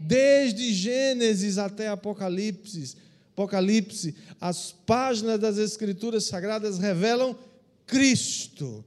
Desde 0.00 0.74
Gênesis 0.74 1.58
até 1.58 1.86
Apocalipse, 1.86 2.96
Apocalipse, 3.34 4.16
as 4.40 4.74
páginas 4.84 5.38
das 5.38 5.58
Escrituras 5.58 6.24
Sagradas 6.24 6.76
revelam 6.76 7.38
Cristo. 7.86 8.84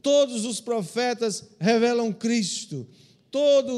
Todos 0.00 0.46
os 0.46 0.58
profetas 0.58 1.44
revelam 1.60 2.10
Cristo. 2.14 2.86
Todos 3.30 3.74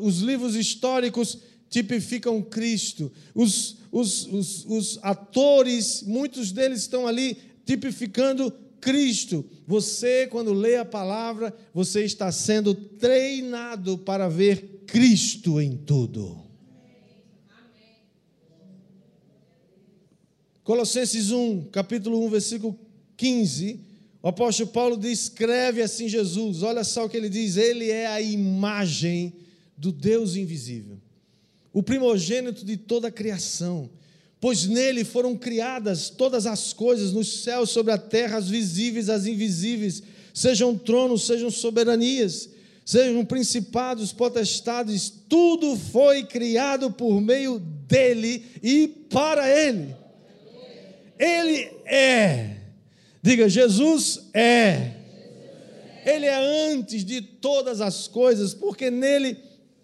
os 0.00 0.18
livros 0.18 0.56
históricos 0.56 1.38
tipificam 1.70 2.42
Cristo. 2.42 3.12
Os, 3.36 3.76
os, 3.92 4.26
os, 4.26 4.64
os 4.66 4.98
atores, 5.00 6.02
muitos 6.02 6.50
deles 6.50 6.80
estão 6.80 7.06
ali 7.06 7.47
tipificando 7.68 8.50
Cristo. 8.80 9.44
Você, 9.66 10.26
quando 10.26 10.54
lê 10.54 10.76
a 10.76 10.86
palavra, 10.86 11.54
você 11.74 12.02
está 12.02 12.32
sendo 12.32 12.74
treinado 12.74 13.98
para 13.98 14.26
ver 14.26 14.84
Cristo 14.86 15.60
em 15.60 15.76
tudo. 15.76 16.42
Colossenses 20.64 21.30
1, 21.30 21.64
capítulo 21.70 22.24
1, 22.24 22.30
versículo 22.30 22.78
15 23.18 23.88
o 24.20 24.28
apóstolo 24.28 24.70
Paulo 24.70 24.96
descreve 24.96 25.80
assim 25.80 26.08
Jesus, 26.08 26.64
olha 26.64 26.82
só 26.82 27.04
o 27.04 27.08
que 27.08 27.16
ele 27.16 27.28
diz: 27.28 27.56
Ele 27.56 27.88
é 27.88 28.06
a 28.08 28.20
imagem 28.20 29.32
do 29.76 29.92
Deus 29.92 30.34
invisível, 30.34 30.98
o 31.72 31.84
primogênito 31.84 32.64
de 32.64 32.76
toda 32.76 33.08
a 33.08 33.12
criação, 33.12 33.88
pois 34.40 34.66
nele 34.66 35.04
foram 35.04 35.36
criadas 35.36 36.10
todas 36.10 36.46
as 36.46 36.72
coisas, 36.72 37.12
nos 37.12 37.42
céus, 37.42 37.70
sobre 37.70 37.92
a 37.92 37.98
terra, 37.98 38.38
as 38.38 38.48
visíveis, 38.48 39.08
as 39.08 39.26
invisíveis, 39.26 40.02
sejam 40.32 40.76
tronos, 40.76 41.26
sejam 41.26 41.50
soberanias, 41.50 42.48
sejam 42.84 43.24
principados, 43.24 44.12
potestades, 44.12 45.12
tudo 45.28 45.76
foi 45.76 46.24
criado 46.24 46.90
por 46.90 47.20
meio 47.20 47.58
dele 47.58 48.44
e 48.62 48.88
para 49.10 49.48
ele. 49.50 49.94
Ele 51.18 51.70
é 51.84 52.58
Diga, 53.22 53.48
Jesus 53.48 54.30
é. 54.32 54.92
Ele 56.06 56.24
é 56.24 56.70
antes 56.72 57.04
de 57.04 57.20
todas 57.20 57.80
as 57.80 58.08
coisas, 58.08 58.54
porque 58.54 58.90
nele 58.90 59.36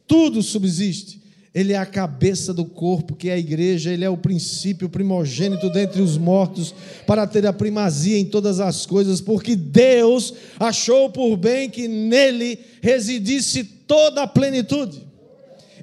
tudo 0.07 0.43
subsiste. 0.43 1.21
Ele 1.55 1.73
é 1.73 1.77
a 1.77 1.87
cabeça 1.87 2.53
do 2.53 2.65
corpo, 2.65 3.15
que 3.15 3.29
é 3.29 3.35
a 3.35 3.39
igreja, 3.39 3.93
ele 3.93 4.05
é 4.05 4.11
o 4.11 4.17
princípio 4.17 4.89
primogênito 4.89 5.71
dentre 5.71 6.03
os 6.03 6.19
mortos, 6.19 6.75
para 7.07 7.29
ter 7.29 7.47
a 7.47 7.53
primazia 7.53 8.19
em 8.19 8.25
todas 8.25 8.59
as 8.59 8.85
coisas, 8.85 9.21
porque 9.21 9.55
Deus 9.55 10.35
achou 10.59 11.11
por 11.11 11.37
bem 11.37 11.71
que 11.71 11.87
nele 11.87 12.59
residisse 12.83 13.63
toda 13.63 14.23
a 14.23 14.27
plenitude. 14.27 15.07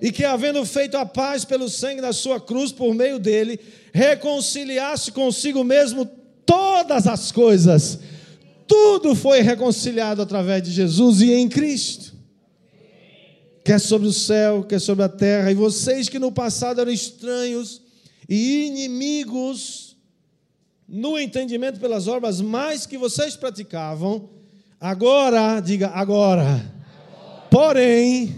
E 0.02 0.12
que, 0.12 0.26
havendo 0.26 0.66
feito 0.66 0.98
a 0.98 1.06
paz 1.06 1.46
pelo 1.46 1.70
sangue 1.70 2.02
da 2.02 2.12
sua 2.12 2.42
cruz, 2.42 2.72
por 2.72 2.94
meio 2.94 3.18
dele, 3.18 3.58
reconciliasse 3.94 5.12
consigo 5.12 5.64
mesmo 5.64 6.06
todas 6.46 7.08
as 7.08 7.32
coisas, 7.32 8.00
tudo 8.68 9.16
foi 9.16 9.42
reconciliado 9.42 10.22
através 10.22 10.64
de 10.64 10.72
Jesus 10.72 11.22
e 11.22 11.32
em 11.32 11.48
Cristo. 11.48 12.11
Quer 13.64 13.80
sobre 13.80 14.08
o 14.08 14.14
céu, 14.14 14.64
quer 14.64 14.80
sobre 14.80 15.04
a 15.04 15.10
terra, 15.10 15.52
e 15.52 15.56
vocês 15.56 16.10
que 16.10 16.18
no 16.18 16.32
passado 16.32 16.82
eram 16.82 16.92
estranhos 16.92 17.82
e 18.28 18.66
inimigos 18.66 19.96
no 20.88 21.18
entendimento 21.18 21.80
pelas 21.80 22.08
obras 22.08 22.42
mais 22.42 22.86
que 22.86 22.98
vocês 22.98 23.36
praticavam, 23.36 24.30
agora, 24.80 25.60
diga 25.62 25.90
agora, 25.90 26.74
porém, 27.50 28.36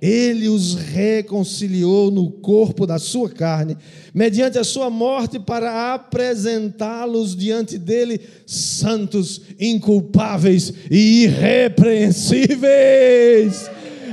ele 0.00 0.48
os 0.48 0.74
reconciliou 0.74 2.10
no 2.10 2.30
corpo 2.30 2.86
da 2.86 2.98
sua 2.98 3.28
carne, 3.28 3.76
mediante 4.14 4.58
a 4.58 4.64
sua 4.64 4.88
morte, 4.88 5.40
para 5.40 5.94
apresentá-los 5.94 7.34
diante 7.34 7.76
dele 7.76 8.20
santos, 8.46 9.40
inculpáveis 9.58 10.72
e 10.90 11.24
irrepreensíveis. 11.24 13.68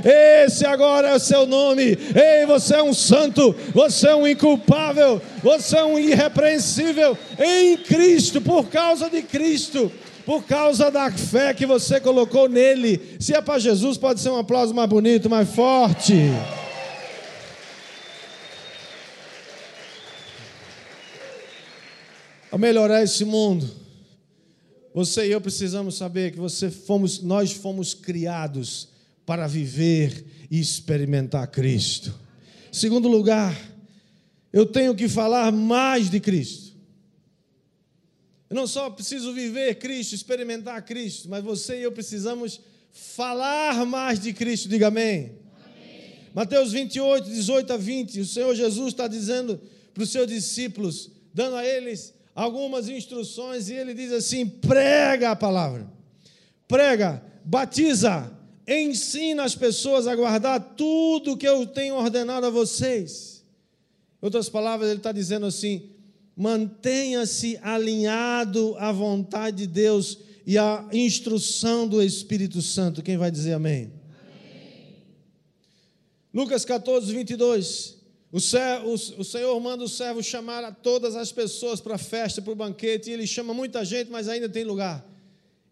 Esse 0.08 0.64
agora 0.64 1.08
é 1.08 1.14
o 1.16 1.18
seu 1.18 1.46
nome. 1.46 1.82
Ei, 1.82 2.46
você 2.46 2.76
é 2.76 2.82
um 2.82 2.94
santo, 2.94 3.52
você 3.74 4.06
é 4.06 4.14
um 4.14 4.24
inculpável, 4.24 5.20
você 5.42 5.78
é 5.78 5.84
um 5.84 5.98
irrepreensível 5.98 7.18
em 7.36 7.76
Cristo, 7.78 8.40
por 8.40 8.68
causa 8.68 9.10
de 9.10 9.20
Cristo 9.22 9.90
por 10.24 10.42
causa 10.42 10.90
da 10.90 11.08
fé 11.12 11.54
que 11.54 11.64
você 11.64 12.00
colocou 12.00 12.48
nele. 12.48 13.16
Se 13.20 13.32
é 13.32 13.40
para 13.40 13.60
Jesus, 13.60 13.96
pode 13.96 14.20
ser 14.20 14.30
um 14.30 14.36
aplauso 14.36 14.74
mais 14.74 14.90
bonito, 14.90 15.30
mais 15.30 15.48
forte. 15.48 16.14
A 22.50 22.58
melhorar 22.58 23.04
esse 23.04 23.24
mundo, 23.24 23.70
você 24.92 25.28
e 25.28 25.30
eu 25.30 25.40
precisamos 25.40 25.96
saber 25.96 26.32
que 26.32 26.38
você 26.40 26.72
fomos, 26.72 27.22
nós 27.22 27.52
fomos 27.52 27.94
criados 27.94 28.95
para 29.26 29.48
viver 29.48 30.24
e 30.50 30.60
experimentar 30.60 31.48
Cristo. 31.48 32.14
Segundo 32.70 33.08
lugar, 33.08 33.54
eu 34.52 34.64
tenho 34.64 34.94
que 34.94 35.08
falar 35.08 35.50
mais 35.50 36.08
de 36.08 36.20
Cristo. 36.20 36.76
Eu 38.48 38.54
não 38.54 38.66
só 38.66 38.88
preciso 38.88 39.34
viver 39.34 39.74
Cristo, 39.74 40.14
experimentar 40.14 40.80
Cristo, 40.84 41.28
mas 41.28 41.42
você 41.42 41.80
e 41.80 41.82
eu 41.82 41.90
precisamos 41.90 42.60
falar 42.92 43.84
mais 43.84 44.20
de 44.20 44.32
Cristo. 44.32 44.68
Diga 44.68 44.86
amém. 44.86 45.32
Mateus 46.32 46.70
28, 46.70 47.28
18 47.28 47.72
a 47.72 47.76
20, 47.76 48.20
o 48.20 48.26
Senhor 48.26 48.54
Jesus 48.54 48.88
está 48.88 49.08
dizendo 49.08 49.60
para 49.92 50.02
os 50.02 50.10
seus 50.10 50.26
discípulos, 50.26 51.10
dando 51.34 51.56
a 51.56 51.66
eles 51.66 52.14
algumas 52.34 52.88
instruções, 52.88 53.70
e 53.70 53.74
ele 53.74 53.94
diz 53.94 54.12
assim: 54.12 54.46
prega 54.46 55.30
a 55.30 55.36
palavra, 55.36 55.90
prega, 56.68 57.22
batiza, 57.42 58.30
ensina 58.66 59.44
as 59.44 59.54
pessoas 59.54 60.06
a 60.06 60.16
guardar 60.16 60.74
tudo 60.76 61.36
que 61.36 61.46
eu 61.46 61.66
tenho 61.66 61.94
ordenado 61.94 62.46
a 62.46 62.50
vocês. 62.50 63.44
Em 64.20 64.26
outras 64.26 64.48
palavras, 64.48 64.88
ele 64.88 64.98
está 64.98 65.12
dizendo 65.12 65.46
assim: 65.46 65.90
mantenha-se 66.36 67.58
alinhado 67.62 68.74
à 68.78 68.90
vontade 68.90 69.58
de 69.58 69.66
Deus 69.66 70.18
e 70.46 70.58
à 70.58 70.86
instrução 70.92 71.86
do 71.86 72.02
Espírito 72.02 72.60
Santo. 72.60 73.02
Quem 73.02 73.16
vai 73.16 73.30
dizer 73.30 73.52
amém? 73.52 73.92
amém. 74.20 74.96
Lucas 76.34 76.64
14, 76.64 77.12
22. 77.12 77.96
O, 78.32 78.40
servo, 78.40 78.92
o, 78.92 79.24
Senhor 79.24 79.58
manda 79.60 79.84
o 79.84 79.88
servo 79.88 80.22
chamar 80.22 80.62
a 80.64 80.72
todas 80.72 81.16
as 81.16 81.32
pessoas 81.32 81.80
para 81.80 81.94
a 81.94 81.98
festa, 81.98 82.42
para 82.42 82.52
o 82.52 82.56
banquete, 82.56 83.08
e 83.08 83.12
ele 83.12 83.26
chama 83.26 83.54
muita 83.54 83.84
gente, 83.84 84.10
mas 84.10 84.28
ainda 84.28 84.48
tem 84.48 84.64
lugar. 84.64 85.04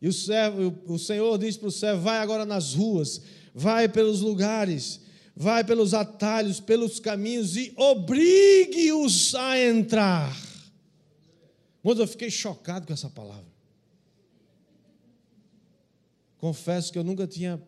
E 0.05 0.09
o, 0.09 0.13
servo, 0.13 0.79
o 0.85 0.99
Senhor 0.99 1.39
diz 1.39 1.57
para 1.57 1.69
o 1.69 1.73
servo: 1.73 2.03
vai 2.03 2.19
agora 2.19 2.45
nas 2.45 2.75
ruas, 2.75 3.23
vai 3.55 3.89
pelos 3.89 4.21
lugares, 4.21 5.01
vai 5.35 5.65
pelos 5.65 5.95
atalhos, 5.95 6.61
pelos 6.61 7.01
caminhos 7.01 7.57
e 7.57 7.73
obrigue-os 7.75 9.35
a 9.35 9.59
entrar. 9.59 10.37
Mas 11.83 11.99
eu 11.99 12.07
fiquei 12.07 12.31
chocado 12.31 12.87
com 12.87 12.93
essa 12.93 13.09
palavra. 13.09 13.51
Confesso 16.37 16.93
que 16.93 16.99
eu 16.99 17.05
nunca 17.05 17.27
tinha 17.27 17.59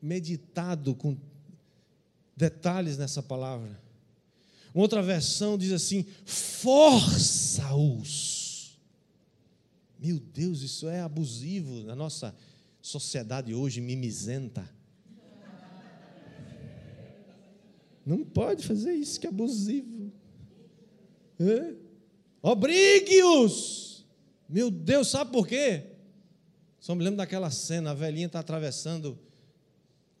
meditado 0.00 0.94
com 0.94 1.14
detalhes 2.34 2.96
nessa 2.96 3.22
palavra. 3.22 3.78
Uma 4.72 4.84
outra 4.84 5.02
versão 5.02 5.58
diz 5.58 5.70
assim: 5.70 6.06
força-os. 6.24 6.88
Meu 9.98 10.20
Deus, 10.20 10.62
isso 10.62 10.88
é 10.88 11.00
abusivo 11.00 11.82
na 11.82 11.96
nossa 11.96 12.34
sociedade 12.80 13.52
hoje 13.52 13.80
mimizenta. 13.80 14.68
Não 18.06 18.24
pode 18.24 18.66
fazer 18.66 18.92
isso, 18.92 19.20
que 19.20 19.26
é 19.26 19.30
abusivo. 19.30 20.12
É? 21.38 21.74
Obrigue-os. 22.40 24.06
Meu 24.48 24.70
Deus, 24.70 25.08
sabe 25.08 25.30
por 25.30 25.46
quê? 25.46 25.84
Só 26.80 26.94
me 26.94 27.04
lembro 27.04 27.18
daquela 27.18 27.50
cena, 27.50 27.90
a 27.90 27.94
velhinha 27.94 28.26
está 28.26 28.38
atravessando 28.38 29.18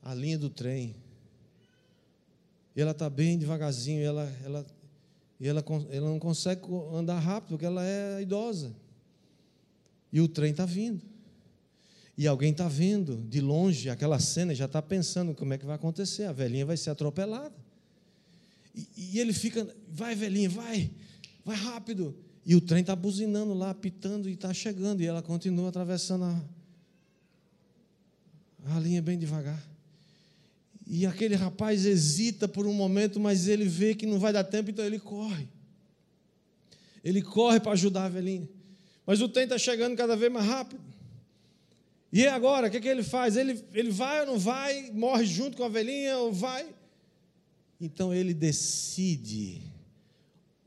a 0.02 0.12
linha 0.12 0.36
do 0.36 0.50
trem. 0.50 0.96
E 2.76 2.80
ela 2.80 2.90
está 2.90 3.08
bem 3.08 3.38
devagarzinho, 3.38 4.00
e 4.00 4.04
ela, 4.04 4.32
ela, 4.44 4.66
e 5.40 5.48
ela, 5.48 5.64
ela 5.90 6.08
não 6.08 6.18
consegue 6.18 6.60
andar 6.92 7.18
rápido, 7.18 7.50
porque 7.50 7.64
ela 7.64 7.84
é 7.86 8.20
idosa. 8.20 8.74
E 10.12 10.20
o 10.20 10.28
trem 10.28 10.50
está 10.50 10.64
vindo. 10.64 11.02
E 12.16 12.26
alguém 12.26 12.50
está 12.50 12.66
vendo 12.66 13.24
de 13.28 13.40
longe 13.40 13.90
aquela 13.90 14.18
cena 14.18 14.52
e 14.52 14.56
já 14.56 14.64
está 14.64 14.82
pensando 14.82 15.34
como 15.34 15.54
é 15.54 15.58
que 15.58 15.64
vai 15.64 15.76
acontecer. 15.76 16.24
A 16.24 16.32
velhinha 16.32 16.66
vai 16.66 16.76
ser 16.76 16.90
atropelada. 16.90 17.54
E, 18.74 18.88
e 18.96 19.20
ele 19.20 19.32
fica, 19.32 19.66
vai, 19.88 20.14
velhinha, 20.14 20.48
vai 20.48 20.90
vai 21.48 21.56
rápido. 21.56 22.14
E 22.44 22.54
o 22.54 22.60
trem 22.60 22.82
está 22.82 22.94
buzinando 22.94 23.54
lá, 23.54 23.70
apitando 23.70 24.28
e 24.28 24.32
está 24.32 24.52
chegando. 24.52 25.00
E 25.00 25.06
ela 25.06 25.22
continua 25.22 25.70
atravessando 25.70 26.24
a, 26.24 26.44
a 28.66 28.78
linha 28.78 29.00
bem 29.00 29.18
devagar. 29.18 29.62
E 30.86 31.06
aquele 31.06 31.34
rapaz 31.34 31.86
hesita 31.86 32.46
por 32.46 32.66
um 32.66 32.72
momento, 32.74 33.18
mas 33.18 33.48
ele 33.48 33.66
vê 33.66 33.94
que 33.94 34.06
não 34.06 34.18
vai 34.18 34.32
dar 34.32 34.44
tempo, 34.44 34.70
então 34.70 34.84
ele 34.84 34.98
corre. 34.98 35.48
Ele 37.02 37.22
corre 37.22 37.60
para 37.60 37.72
ajudar 37.72 38.04
a 38.04 38.08
velhinha. 38.10 38.48
Mas 39.08 39.22
o 39.22 39.28
trem 39.28 39.44
está 39.44 39.56
chegando 39.56 39.96
cada 39.96 40.14
vez 40.14 40.30
mais 40.30 40.44
rápido. 40.44 40.82
E 42.12 42.26
agora, 42.26 42.68
o 42.68 42.70
que, 42.70 42.78
que 42.78 42.88
ele 42.88 43.02
faz? 43.02 43.38
Ele, 43.38 43.58
ele 43.72 43.90
vai 43.90 44.20
ou 44.20 44.26
não 44.26 44.38
vai? 44.38 44.90
Morre 44.90 45.24
junto 45.24 45.56
com 45.56 45.64
a 45.64 45.68
velhinha 45.70 46.18
ou 46.18 46.30
vai? 46.30 46.66
Então 47.80 48.12
ele 48.12 48.34
decide 48.34 49.62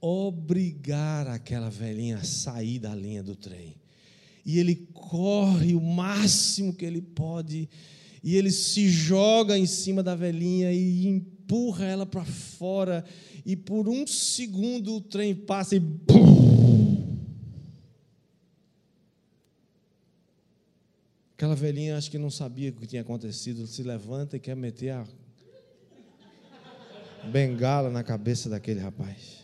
obrigar 0.01 1.27
aquela 1.27 1.69
velhinha 1.69 2.17
a 2.17 2.23
sair 2.23 2.80
da 2.80 2.95
linha 2.95 3.21
do 3.21 3.36
trem. 3.36 3.75
E 4.43 4.58
ele 4.58 4.88
corre 4.91 5.75
o 5.75 5.82
máximo 5.82 6.73
que 6.73 6.84
ele 6.84 6.99
pode, 6.99 7.69
e 8.23 8.36
ele 8.36 8.49
se 8.49 8.89
joga 8.89 9.56
em 9.56 9.67
cima 9.67 10.01
da 10.01 10.15
velhinha 10.15 10.73
e 10.73 11.06
empurra 11.06 11.86
ela 11.86 12.08
para 12.08 12.25
fora, 12.25 13.06
e 13.45 13.56
por 13.56 13.88
um 13.88 14.08
segundo 14.08 14.95
o 14.95 15.01
trem 15.01 15.36
passa 15.36 15.75
e. 15.75 15.80
Bum! 15.80 16.40
Aquela 21.41 21.56
velhinha 21.56 21.97
acho 21.97 22.12
que 22.12 22.19
não 22.19 22.30
sabia 22.30 22.69
o 22.69 22.73
que 22.73 22.86
tinha 22.86 23.01
acontecido, 23.01 23.65
se 23.65 23.82
levanta 23.82 24.38
e 24.38 24.39
quer 24.39 24.56
meter 24.56 24.91
a 24.91 25.08
bengala 27.32 27.89
na 27.89 28.04
cabeça 28.04 28.47
daquele 28.47 28.80
rapaz. 28.80 29.43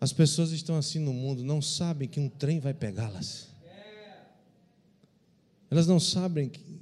As 0.00 0.12
pessoas 0.12 0.52
estão 0.52 0.76
assim 0.76 1.00
no 1.00 1.12
mundo, 1.12 1.42
não 1.42 1.60
sabem 1.60 2.06
que 2.06 2.20
um 2.20 2.28
trem 2.28 2.60
vai 2.60 2.72
pegá-las. 2.72 3.48
Elas 5.68 5.88
não 5.88 5.98
sabem 5.98 6.48
que, 6.48 6.80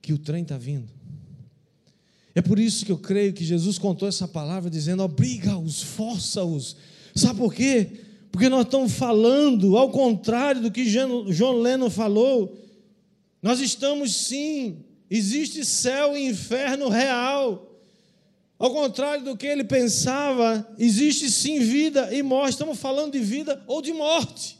que 0.00 0.14
o 0.14 0.18
trem 0.18 0.44
está 0.44 0.56
vindo. 0.56 0.88
É 2.34 2.40
por 2.40 2.58
isso 2.58 2.86
que 2.86 2.92
eu 2.92 2.98
creio 2.98 3.34
que 3.34 3.44
Jesus 3.44 3.78
contou 3.78 4.08
essa 4.08 4.26
palavra 4.26 4.70
dizendo: 4.70 5.02
obriga-os, 5.02 5.82
força-os. 5.82 6.74
Sabe 7.14 7.38
por 7.38 7.52
quê? 7.52 8.00
Porque 8.34 8.48
nós 8.48 8.64
estamos 8.64 8.94
falando, 8.94 9.76
ao 9.76 9.90
contrário 9.90 10.60
do 10.60 10.68
que 10.68 10.84
John 10.84 11.52
Lennon 11.52 11.88
falou, 11.88 12.58
nós 13.40 13.60
estamos 13.60 14.12
sim, 14.12 14.84
existe 15.08 15.64
céu 15.64 16.16
e 16.16 16.26
inferno 16.26 16.88
real. 16.88 17.78
Ao 18.58 18.72
contrário 18.72 19.24
do 19.24 19.36
que 19.36 19.46
ele 19.46 19.62
pensava, 19.62 20.68
existe 20.76 21.30
sim 21.30 21.60
vida 21.60 22.12
e 22.12 22.24
morte. 22.24 22.54
Estamos 22.54 22.76
falando 22.76 23.12
de 23.12 23.20
vida 23.20 23.62
ou 23.68 23.80
de 23.80 23.92
morte. 23.92 24.58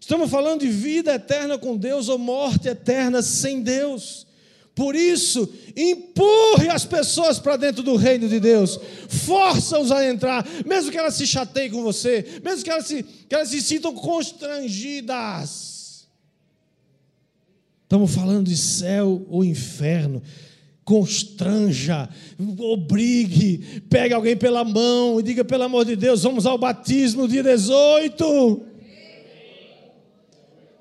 Estamos 0.00 0.28
falando 0.28 0.62
de 0.62 0.68
vida 0.68 1.14
eterna 1.14 1.56
com 1.56 1.76
Deus 1.76 2.08
ou 2.08 2.18
morte 2.18 2.66
eterna 2.66 3.22
sem 3.22 3.62
Deus. 3.62 4.26
Por 4.74 4.96
isso, 4.96 5.48
empurre 5.76 6.70
as 6.70 6.84
pessoas 6.84 7.38
para 7.38 7.56
dentro 7.56 7.82
do 7.82 7.96
reino 7.96 8.28
de 8.28 8.40
Deus, 8.40 8.80
força-os 9.08 9.92
a 9.92 10.08
entrar, 10.08 10.46
mesmo 10.66 10.90
que 10.90 10.96
elas 10.96 11.14
se 11.14 11.26
chateiem 11.26 11.70
com 11.70 11.82
você, 11.82 12.40
mesmo 12.42 12.64
que 12.64 12.70
elas 12.70 12.86
se, 12.86 13.02
que 13.02 13.34
elas 13.34 13.48
se 13.48 13.60
sintam 13.60 13.94
constrangidas. 13.94 16.08
Estamos 17.82 18.14
falando 18.14 18.46
de 18.46 18.56
céu 18.56 19.26
ou 19.28 19.44
inferno 19.44 20.22
constranja, 20.84 22.08
obrigue, 22.58 23.82
pegue 23.88 24.14
alguém 24.14 24.36
pela 24.36 24.64
mão 24.64 25.20
e 25.20 25.22
diga: 25.22 25.44
pelo 25.44 25.64
amor 25.64 25.84
de 25.84 25.96
Deus, 25.96 26.22
vamos 26.22 26.46
ao 26.46 26.58
batismo 26.58 27.28
dia 27.28 27.42
18. 27.42 28.62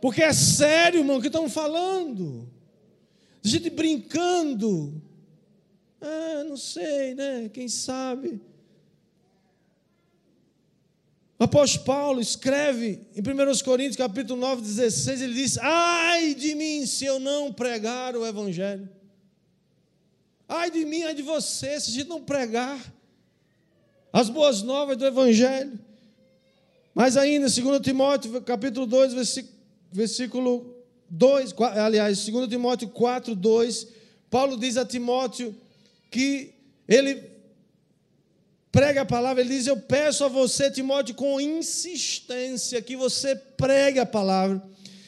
Porque 0.02 0.24
é 0.24 0.34
sério, 0.34 1.02
irmão, 1.02 1.22
que 1.22 1.28
estamos 1.28 1.54
falando. 1.54 2.51
Gente 3.42 3.70
brincando. 3.70 5.02
Ah, 6.00 6.44
não 6.48 6.58
sei, 6.58 7.16
né? 7.16 7.50
Quem 7.50 7.68
sabe? 7.68 8.42
Apóstolo 11.40 11.86
Paulo 11.86 12.22
escreve 12.22 13.02
em 13.16 13.20
1 13.20 13.64
Coríntios, 13.64 13.96
capítulo 13.96 14.40
9, 14.40 14.62
16, 14.62 15.22
ele 15.24 15.34
diz: 15.34 15.58
Ai 15.58 16.36
de 16.36 16.54
mim 16.54 16.86
se 16.86 17.06
eu 17.06 17.20
não 17.20 17.52
pregar 17.52 18.16
o 18.16 18.26
Evangelho. 18.26 18.88
Ai 20.48 20.70
de 20.70 20.86
mim, 20.86 21.02
ai 21.02 21.16
de 21.16 21.24
você, 21.24 21.80
se 21.80 21.90
a 21.90 21.94
gente 21.94 22.08
não 22.10 22.22
pregar 22.22 22.80
as 24.14 24.30
boas 24.30 24.62
novas 24.62 24.98
do 24.98 25.06
Evangelho. 25.06 25.80
Mas 26.94 27.18
ainda, 27.18 27.48
2 27.50 27.80
Timóteo, 27.82 28.40
capítulo 28.42 28.86
2, 28.86 29.14
versículo 29.92 30.71
2, 31.14 31.54
aliás, 31.78 32.26
2 32.26 32.48
Timóteo 32.48 32.88
4, 32.88 33.36
2, 33.36 33.88
Paulo 34.30 34.56
diz 34.56 34.78
a 34.78 34.86
Timóteo 34.86 35.54
que 36.10 36.54
ele 36.88 37.22
prega 38.72 39.02
a 39.02 39.06
palavra, 39.06 39.42
ele 39.42 39.54
diz: 39.54 39.68
Eu 39.68 39.76
peço 39.76 40.24
a 40.24 40.30
você, 40.30 40.72
Timóteo, 40.72 41.14
com 41.14 41.42
insistência, 41.42 42.82
que 42.82 42.96
você 42.96 43.36
pregue 43.36 44.00
a 44.00 44.06
palavra, 44.06 44.64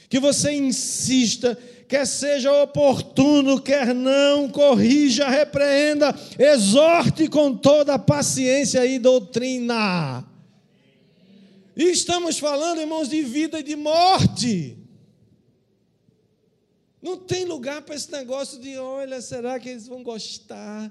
que 0.10 0.20
você 0.20 0.52
insista, 0.52 1.58
quer 1.88 2.06
seja 2.06 2.52
oportuno, 2.52 3.62
quer 3.62 3.96
não, 3.96 4.50
corrija, 4.50 5.30
repreenda, 5.30 6.14
exorte 6.38 7.30
com 7.30 7.56
toda 7.56 7.94
a 7.94 8.00
paciência 8.00 8.86
e 8.86 9.00
doutrina. 9.00 10.26
E 11.78 11.86
estamos 11.86 12.38
falando, 12.38 12.82
irmãos, 12.82 13.08
de 13.08 13.22
vida 13.22 13.62
e 13.62 13.64
de 13.64 13.78
morte. 13.78 14.83
Não 17.04 17.18
tem 17.18 17.44
lugar 17.44 17.82
para 17.82 17.96
esse 17.96 18.10
negócio 18.10 18.58
de, 18.62 18.78
olha, 18.78 19.22
será 19.22 19.60
que 19.60 19.68
eles 19.68 19.86
vão 19.86 20.02
gostar? 20.02 20.90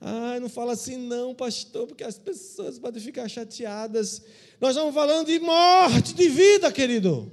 Ah, 0.00 0.40
não 0.40 0.48
fala 0.48 0.72
assim 0.72 0.96
não, 0.96 1.34
pastor, 1.34 1.86
porque 1.86 2.02
as 2.02 2.18
pessoas 2.18 2.78
podem 2.78 3.02
ficar 3.02 3.28
chateadas. 3.28 4.22
Nós 4.58 4.70
estamos 4.70 4.94
falando 4.94 5.26
de 5.26 5.38
morte, 5.38 6.14
de 6.14 6.30
vida, 6.30 6.72
querido. 6.72 7.30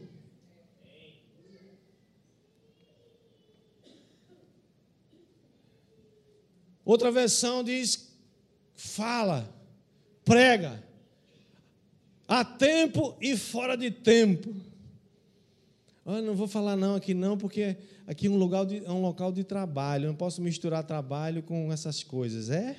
Outra 6.84 7.10
versão 7.10 7.63
diz: 7.63 8.10
fala, 8.76 9.50
prega, 10.26 10.84
a 12.28 12.44
tempo 12.44 13.16
e 13.22 13.38
fora 13.38 13.78
de 13.78 13.90
tempo. 13.90 14.54
Olha, 16.06 16.22
não 16.22 16.36
vou 16.36 16.48
falar 16.48 16.76
não 16.76 16.96
aqui 16.96 17.13
não, 17.13 17.38
porque 17.38 17.78
aqui 18.08 18.28
é 18.28 18.30
um, 18.30 18.38
lugar 18.38 18.65
de, 18.65 18.84
é 18.86 18.91
um 18.91 19.02
local 19.02 19.34
de 19.34 19.43
trabalho, 19.43 20.06
eu 20.06 20.08
não 20.08 20.15
posso 20.15 20.41
misturar 20.41 20.82
trabalho 20.84 21.43
com 21.43 21.72
essas 21.74 22.02
coisas, 22.02 22.50
é? 22.50 22.78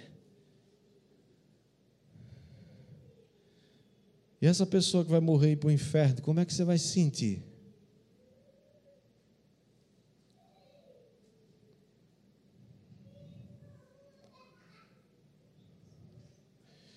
E 4.40 4.46
essa 4.46 4.64
pessoa 4.64 5.04
que 5.04 5.10
vai 5.10 5.20
morrer 5.20 5.56
para 5.56 5.68
o 5.68 5.70
inferno, 5.70 6.22
como 6.22 6.40
é 6.40 6.46
que 6.46 6.54
você 6.54 6.64
vai 6.64 6.78
se 6.78 6.88
sentir? 6.88 7.42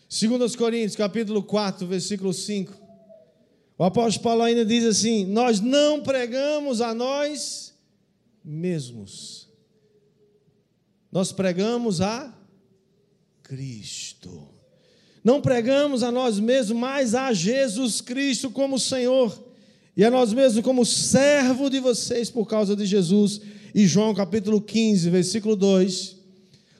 Segundo 0.07 0.45
Coríntios, 0.57 0.95
capítulo 0.95 1.41
4, 1.41 1.87
versículo 1.87 2.31
5. 2.33 2.79
O 3.77 3.83
apóstolo 3.83 4.23
Paulo 4.23 4.43
ainda 4.43 4.63
diz 4.63 4.85
assim: 4.85 5.25
Nós 5.25 5.59
não 5.59 6.03
pregamos 6.03 6.79
a 6.79 6.93
nós 6.93 7.70
mesmos. 8.43 9.49
Nós 11.11 11.31
pregamos 11.31 12.01
a 12.01 12.33
Cristo. 13.43 14.47
Não 15.23 15.41
pregamos 15.41 16.01
a 16.03 16.11
nós 16.11 16.39
mesmos, 16.39 16.77
mas 16.77 17.13
a 17.13 17.33
Jesus 17.33 18.01
Cristo 18.01 18.49
como 18.49 18.79
Senhor 18.79 19.51
e 19.95 20.05
a 20.05 20.09
nós 20.09 20.33
mesmos 20.33 20.63
como 20.63 20.85
servo 20.85 21.69
de 21.69 21.79
vocês 21.79 22.29
por 22.29 22.47
causa 22.47 22.75
de 22.75 22.85
Jesus. 22.85 23.41
E 23.75 23.85
João 23.85 24.13
capítulo 24.13 24.61
15, 24.61 25.09
versículo 25.09 25.55
2, 25.55 26.17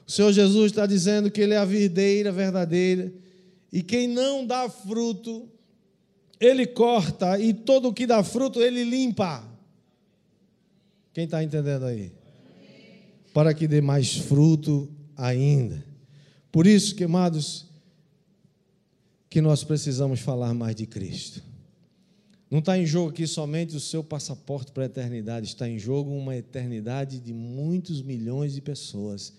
o 0.06 0.10
Senhor 0.10 0.32
Jesus 0.32 0.72
está 0.72 0.86
dizendo 0.86 1.30
que 1.30 1.40
Ele 1.40 1.54
é 1.54 1.58
a 1.58 1.64
videira 1.64 2.32
verdadeira 2.32 3.12
e 3.72 3.82
quem 3.82 4.08
não 4.08 4.44
dá 4.44 4.68
fruto, 4.68 5.48
Ele 6.40 6.66
corta 6.66 7.38
e 7.38 7.54
todo 7.54 7.88
o 7.88 7.94
que 7.94 8.06
dá 8.06 8.22
fruto, 8.24 8.60
Ele 8.60 8.82
limpa. 8.84 9.51
Quem 11.12 11.24
está 11.24 11.42
entendendo 11.42 11.84
aí? 11.84 12.10
Para 13.34 13.52
que 13.52 13.68
dê 13.68 13.80
mais 13.80 14.16
fruto 14.16 14.90
ainda. 15.16 15.84
Por 16.50 16.66
isso, 16.66 16.94
queimados, 16.94 17.66
que 19.28 19.40
nós 19.40 19.64
precisamos 19.64 20.20
falar 20.20 20.54
mais 20.54 20.74
de 20.74 20.86
Cristo. 20.86 21.42
Não 22.50 22.58
está 22.58 22.76
em 22.76 22.84
jogo 22.84 23.10
aqui 23.10 23.26
somente 23.26 23.74
o 23.74 23.80
seu 23.80 24.04
passaporte 24.04 24.72
para 24.72 24.82
a 24.82 24.86
eternidade, 24.86 25.46
está 25.46 25.66
em 25.66 25.78
jogo 25.78 26.10
uma 26.10 26.36
eternidade 26.36 27.18
de 27.18 27.32
muitos 27.32 28.02
milhões 28.02 28.52
de 28.52 28.60
pessoas. 28.60 29.32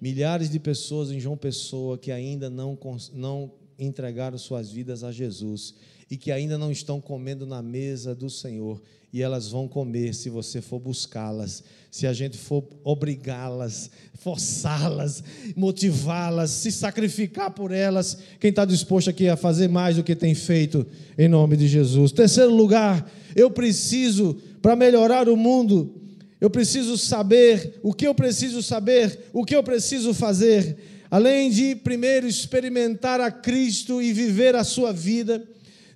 Milhares 0.00 0.48
de 0.48 0.58
pessoas 0.58 1.10
em 1.10 1.20
João 1.20 1.36
Pessoa 1.36 1.98
que 1.98 2.10
ainda 2.10 2.48
não, 2.48 2.78
não 3.12 3.52
entregaram 3.78 4.38
suas 4.38 4.70
vidas 4.70 5.04
a 5.04 5.12
Jesus 5.12 5.74
e 6.14 6.16
que 6.16 6.30
ainda 6.30 6.56
não 6.56 6.70
estão 6.70 7.00
comendo 7.00 7.44
na 7.44 7.60
mesa 7.60 8.14
do 8.14 8.30
Senhor 8.30 8.80
e 9.12 9.20
elas 9.20 9.48
vão 9.48 9.66
comer 9.66 10.14
se 10.14 10.30
você 10.30 10.60
for 10.60 10.78
buscá-las, 10.78 11.64
se 11.90 12.06
a 12.06 12.12
gente 12.12 12.38
for 12.38 12.62
obrigá-las, 12.84 13.90
forçá-las, 14.20 15.24
motivá-las, 15.56 16.52
se 16.52 16.70
sacrificar 16.70 17.50
por 17.50 17.72
elas. 17.72 18.16
Quem 18.38 18.50
está 18.50 18.64
disposto 18.64 19.10
aqui 19.10 19.28
a 19.28 19.36
fazer 19.36 19.68
mais 19.68 19.96
do 19.96 20.04
que 20.04 20.14
tem 20.14 20.36
feito, 20.36 20.86
em 21.18 21.26
nome 21.26 21.56
de 21.56 21.66
Jesus. 21.66 22.12
Terceiro 22.12 22.54
lugar, 22.54 23.10
eu 23.34 23.50
preciso, 23.50 24.40
para 24.62 24.76
melhorar 24.76 25.28
o 25.28 25.36
mundo, 25.36 26.00
eu 26.40 26.48
preciso 26.48 26.96
saber 26.96 27.80
o 27.82 27.92
que 27.92 28.06
eu 28.06 28.14
preciso 28.14 28.62
saber, 28.62 29.30
o 29.32 29.44
que 29.44 29.56
eu 29.56 29.64
preciso 29.64 30.14
fazer. 30.14 30.76
Além 31.10 31.50
de 31.50 31.74
primeiro 31.74 32.28
experimentar 32.28 33.20
a 33.20 33.32
Cristo 33.32 34.00
e 34.00 34.12
viver 34.12 34.54
a 34.54 34.62
sua 34.62 34.92
vida, 34.92 35.44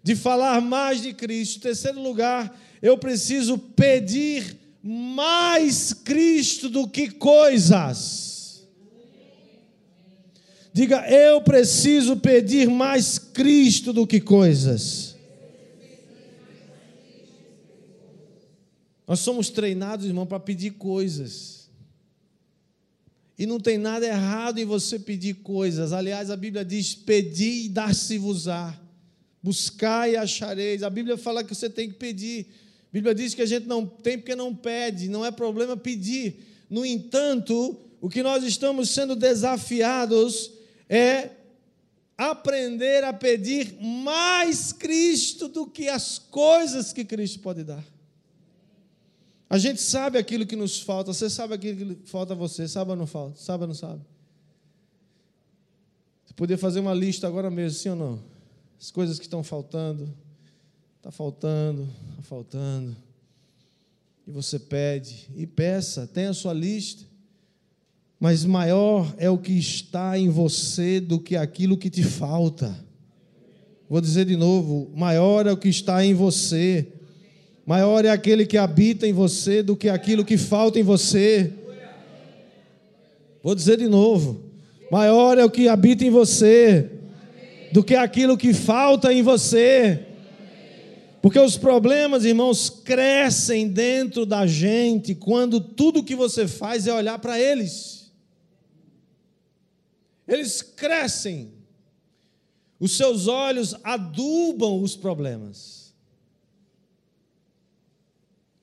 de 0.03 0.17
falar 0.17 0.61
mais 0.61 1.03
de 1.03 1.13
Cristo. 1.13 1.61
Terceiro 1.61 2.01
lugar, 2.01 2.59
eu 2.81 2.97
preciso 2.97 3.59
pedir 3.59 4.57
mais 4.83 5.93
Cristo 5.93 6.69
do 6.69 6.89
que 6.89 7.11
coisas. 7.11 8.67
Diga, 10.73 11.09
eu 11.11 11.41
preciso 11.43 12.17
pedir 12.17 12.69
mais 12.69 13.19
Cristo 13.19 13.93
do 13.93 14.07
que 14.07 14.21
coisas. 14.21 15.17
Nós 19.07 19.21
somos 19.21 19.49
treinados, 19.49 20.07
irmão, 20.07 20.27
para 20.27 20.39
pedir 20.39 20.73
coisas. 20.73 21.71
E 23.39 23.47
não 23.47 23.59
tem 23.59 23.79
nada 23.79 24.07
errado 24.07 24.59
em 24.59 24.65
você 24.65 24.99
pedir 24.99 25.35
coisas. 25.37 25.93
Aliás, 25.93 26.31
a 26.31 26.37
Bíblia 26.37 26.65
diz: 26.65 26.95
pedi 26.95 27.65
e 27.65 27.69
dar-se-vos-á. 27.69 28.79
Buscai 29.49 30.13
e 30.13 30.17
achareis. 30.19 30.83
A 30.83 30.91
Bíblia 30.91 31.17
fala 31.17 31.43
que 31.43 31.55
você 31.55 31.71
tem 31.71 31.89
que 31.89 31.95
pedir. 31.95 32.49
A 32.83 32.93
Bíblia 32.93 33.15
diz 33.15 33.33
que 33.33 33.41
a 33.41 33.47
gente 33.47 33.67
não 33.67 33.87
tem 33.87 34.19
porque 34.19 34.37
não 34.37 34.55
pede, 34.55 35.09
não 35.09 35.25
é 35.25 35.31
problema 35.31 35.75
pedir. 35.75 36.67
No 36.69 36.85
entanto, 36.85 37.75
o 37.99 38.11
que 38.11 38.23
nós 38.23 38.45
estamos 38.45 38.91
sendo 38.91 39.17
desafiados 39.17 40.53
é 40.87 41.31
aprender 42.19 43.03
a 43.05 43.13
pedir 43.15 43.75
mais 43.81 44.71
Cristo 44.71 45.49
do 45.49 45.67
que 45.67 45.89
as 45.89 46.19
coisas 46.19 46.93
que 46.93 47.03
Cristo 47.03 47.41
pode 47.41 47.65
dar. 47.65 47.83
A 49.49 49.57
gente 49.57 49.81
sabe 49.81 50.19
aquilo 50.19 50.45
que 50.45 50.57
nos 50.57 50.79
falta, 50.79 51.15
você 51.15 51.31
sabe 51.31 51.55
aquilo 51.55 51.97
que 51.97 52.11
falta 52.11 52.35
a 52.35 52.37
você, 52.37 52.69
sabe 52.69 52.91
ou 52.91 52.97
não 52.99 53.07
falta? 53.07 53.41
Sabe 53.41 53.63
ou 53.63 53.69
não 53.69 53.75
sabe? 53.75 54.03
Você 56.27 56.35
poderia 56.35 56.59
fazer 56.59 56.81
uma 56.81 56.93
lista 56.93 57.27
agora 57.27 57.51
mesmo, 57.51 57.79
sim 57.79 57.89
ou 57.89 57.97
não? 57.97 58.38
As 58.81 58.91
coisas 58.91 59.19
que 59.19 59.25
estão 59.25 59.43
faltando, 59.43 60.09
Está 61.09 61.13
faltando, 61.13 61.89
está 62.11 62.23
faltando. 62.23 62.97
E 64.27 64.31
você 64.31 64.59
pede, 64.59 65.31
e 65.35 65.47
peça, 65.47 66.07
tem 66.07 66.27
a 66.27 66.35
sua 66.35 66.53
lista. 66.53 67.05
Mas 68.21 68.45
maior 68.45 69.15
é 69.17 69.31
o 69.31 69.39
que 69.39 69.53
está 69.53 70.19
em 70.19 70.29
você 70.29 71.01
do 71.01 71.19
que 71.19 71.35
aquilo 71.35 71.79
que 71.79 71.89
te 71.89 72.03
falta. 72.03 72.85
Vou 73.89 74.01
dizer 74.01 74.27
de 74.27 74.37
novo: 74.37 74.91
maior 74.95 75.47
é 75.47 75.53
o 75.53 75.57
que 75.57 75.69
está 75.69 76.05
em 76.05 76.13
você. 76.13 76.87
Maior 77.65 78.05
é 78.05 78.11
aquele 78.11 78.45
que 78.45 78.59
habita 78.59 79.07
em 79.07 79.13
você 79.13 79.63
do 79.63 79.77
que 79.77 79.89
aquilo 79.89 80.25
que 80.25 80.37
falta 80.37 80.79
em 80.79 80.83
você. 80.83 81.53
Vou 83.43 83.55
dizer 83.55 83.79
de 83.79 83.89
novo: 83.89 84.43
maior 84.91 85.39
é 85.39 85.45
o 85.45 85.51
que 85.51 85.69
habita 85.69 86.05
em 86.05 86.11
você 86.11 86.98
do 87.73 87.85
que 87.85 87.95
aquilo 87.95 88.37
que 88.37 88.55
falta 88.55 89.13
em 89.13 89.23
você. 89.23 90.07
Porque 91.21 91.39
os 91.39 91.57
problemas, 91.57 92.25
irmãos, 92.25 92.71
crescem 92.71 93.69
dentro 93.69 94.25
da 94.25 94.47
gente 94.47 95.15
quando 95.15 95.61
tudo 95.61 96.05
que 96.05 96.15
você 96.15 96.47
faz 96.47 96.87
é 96.87 96.93
olhar 96.93 97.19
para 97.19 97.39
eles. 97.39 98.13
Eles 100.27 100.63
crescem. 100.63 101.53
Os 102.79 102.97
seus 102.97 103.27
olhos 103.27 103.75
adubam 103.83 104.81
os 104.81 104.95
problemas. 104.95 105.93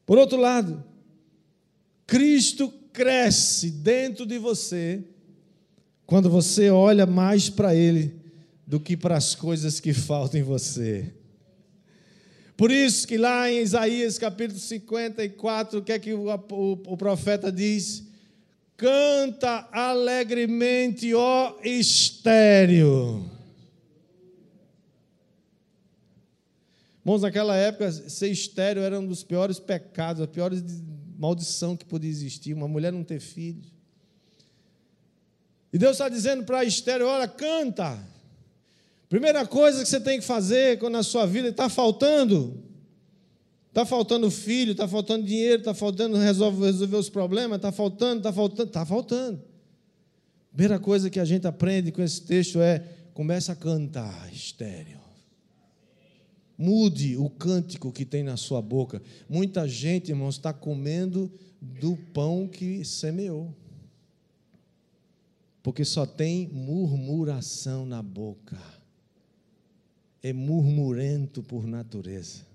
Por 0.06 0.18
outro 0.18 0.38
lado, 0.38 0.84
Cristo 2.08 2.72
cresce 2.94 3.70
dentro 3.70 4.26
de 4.26 4.38
você 4.38 5.04
quando 6.06 6.30
você 6.30 6.70
olha 6.70 7.06
mais 7.06 7.50
para 7.50 7.76
Ele 7.76 8.25
do 8.66 8.80
que 8.80 8.98
para 8.98 9.16
as 9.16 9.36
coisas 9.36 9.80
que 9.80 9.94
faltam 9.94 10.40
em 10.40 10.44
você. 10.44 11.14
Por 12.58 12.72
isso 12.72 13.08
que 13.08 13.18
lá 13.18 13.52
em 13.52 13.60
Isaías 13.60 14.18
capítulo 14.18 14.60
54, 14.60 15.80
o 15.80 15.82
que 15.84 15.92
é 15.92 16.00
que 16.00 16.14
o, 16.14 16.28
o, 16.30 16.72
o 16.72 16.98
profeta 16.98 17.52
diz? 17.52 18.04
Canta 18.78 19.68
alegremente, 19.72 21.14
ó 21.14 21.56
estéreo. 21.64 23.30
Irmãos, 27.02 27.22
naquela 27.22 27.56
época, 27.56 27.92
ser 27.92 28.30
estéreo 28.30 28.82
era 28.82 29.00
um 29.00 29.06
dos 29.06 29.24
piores 29.24 29.60
pecados, 29.60 30.22
a 30.22 30.28
pior 30.28 30.52
maldição 31.18 31.78
que 31.78 31.86
podia 31.86 32.10
existir, 32.10 32.54
uma 32.54 32.68
mulher 32.68 32.92
não 32.92 33.04
ter 33.04 33.20
filhos. 33.20 33.72
E 35.72 35.78
Deus 35.78 35.94
está 35.94 36.10
dizendo 36.10 36.44
para 36.46 36.60
a 36.60 36.66
estéreo: 36.66 37.06
olha, 37.06 37.28
canta. 37.28 38.15
Primeira 39.16 39.48
coisa 39.48 39.82
que 39.82 39.88
você 39.88 40.02
tem 40.02 40.20
que 40.20 40.26
fazer 40.26 40.78
quando 40.78 40.92
na 40.92 41.02
sua 41.02 41.26
vida 41.26 41.48
está 41.48 41.70
faltando, 41.70 42.62
está 43.70 43.86
faltando 43.86 44.30
filho, 44.30 44.74
está 44.74 44.90
faltando 44.90 45.26
dinheiro, 45.26 45.60
está 45.60 45.74
faltando 45.74 46.18
resolver, 46.18 46.66
resolver 46.66 46.98
os 46.98 47.10
problemas, 47.10 47.56
está 47.56 47.72
faltando, 47.72 48.18
está 48.18 48.34
faltando, 48.34 48.68
está 48.68 48.86
faltando. 48.86 49.42
Primeira 50.52 50.78
coisa 50.78 51.10
que 51.10 51.18
a 51.18 51.24
gente 51.24 51.48
aprende 51.48 51.94
com 51.94 52.02
esse 52.02 52.24
texto 52.24 52.60
é 52.60 52.84
comece 53.14 53.50
a 53.50 53.56
cantar 53.56 54.30
estéreo. 54.34 55.00
Mude 56.58 57.16
o 57.16 57.30
cântico 57.30 57.94
que 57.94 58.04
tem 58.04 58.22
na 58.22 58.36
sua 58.36 58.62
boca. 58.62 59.02
Muita 59.30 59.66
gente, 59.66 60.10
irmãos, 60.10 60.36
está 60.36 60.52
comendo 60.52 61.32
do 61.62 61.96
pão 62.14 62.50
que 62.50 62.84
semeou. 62.84 63.56
Porque 65.64 65.86
só 65.86 66.06
tem 66.06 66.50
murmuração 66.50 67.86
na 67.86 68.04
boca. 68.04 68.75
É 70.28 70.34
murmurento 70.34 71.44
por 71.44 71.68
natureza. 71.68 72.48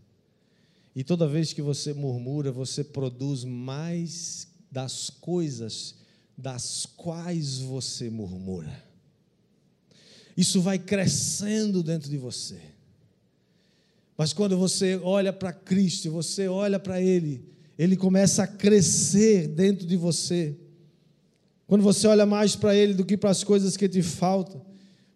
E 0.92 1.04
toda 1.04 1.28
vez 1.28 1.52
que 1.52 1.62
você 1.62 1.92
murmura, 1.92 2.50
você 2.50 2.82
produz 2.82 3.44
mais 3.44 4.48
das 4.68 5.08
coisas 5.08 5.94
das 6.36 6.84
quais 6.84 7.58
você 7.58 8.10
murmura. 8.10 8.82
Isso 10.36 10.60
vai 10.60 10.80
crescendo 10.80 11.80
dentro 11.80 12.10
de 12.10 12.18
você. 12.18 12.60
Mas 14.18 14.32
quando 14.32 14.58
você 14.58 14.96
olha 15.04 15.32
para 15.32 15.52
Cristo, 15.52 16.10
você 16.10 16.48
olha 16.48 16.80
para 16.80 17.00
Ele, 17.00 17.44
Ele 17.78 17.96
começa 17.96 18.42
a 18.42 18.48
crescer 18.48 19.46
dentro 19.46 19.86
de 19.86 19.96
você. 19.96 20.56
Quando 21.68 21.82
você 21.82 22.08
olha 22.08 22.26
mais 22.26 22.56
para 22.56 22.74
Ele 22.74 22.94
do 22.94 23.04
que 23.04 23.16
para 23.16 23.30
as 23.30 23.44
coisas 23.44 23.76
que 23.76 23.88
te 23.88 24.02
faltam. 24.02 24.66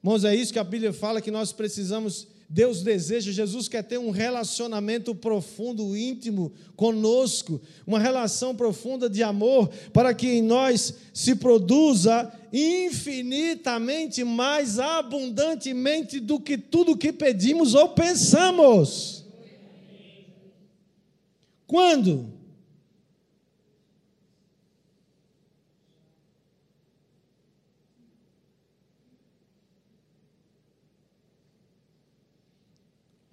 Irmãos, 0.05 0.23
é 0.23 0.37
isso 0.37 0.53
que 0.53 0.59
a 0.61 0.63
Bíblia 0.63 0.93
fala 0.93 1.21
que 1.21 1.33
nós 1.33 1.53
precisamos. 1.53 2.33
Deus 2.49 2.83
deseja, 2.83 3.33
Jesus 3.33 3.69
quer 3.69 3.83
ter 3.83 3.99
um 3.99 4.11
relacionamento 4.11 5.15
profundo, 5.15 5.97
íntimo 5.97 6.53
conosco, 6.77 7.61
uma 7.87 7.99
relação 7.99 8.55
profunda 8.55 9.09
de 9.09 9.23
amor, 9.23 9.71
para 9.93 10.13
que 10.15 10.29
em 10.29 10.43
nós 10.43 10.95
se 11.13 11.35
produza 11.35 12.33
infinitamente 12.53 14.23
mais 14.23 14.79
abundantemente 14.79 16.21
do 16.21 16.39
que 16.39 16.59
tudo 16.59 16.97
que 16.97 17.13
pedimos 17.13 17.75
ou 17.75 17.89
pensamos. 17.89 19.25
Quando? 21.67 22.34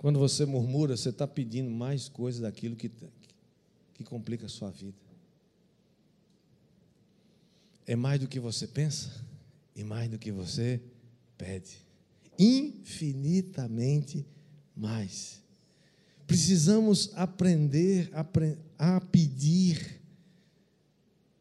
Quando 0.01 0.17
você 0.17 0.45
murmura, 0.45 0.97
você 0.97 1.09
está 1.09 1.27
pedindo 1.27 1.69
mais 1.69 2.09
coisas 2.09 2.41
daquilo 2.41 2.75
que, 2.75 2.89
que 3.93 4.03
complica 4.03 4.47
a 4.47 4.49
sua 4.49 4.71
vida 4.71 5.11
é 7.91 7.95
mais 7.95 8.19
do 8.21 8.27
que 8.27 8.39
você 8.39 8.65
pensa 8.65 9.09
e 9.75 9.83
mais 9.83 10.09
do 10.09 10.17
que 10.17 10.31
você 10.31 10.81
pede. 11.37 11.77
Infinitamente 12.39 14.25
mais. 14.73 15.41
Precisamos 16.25 17.11
aprender 17.15 18.09
a 18.77 19.01
pedir 19.01 20.01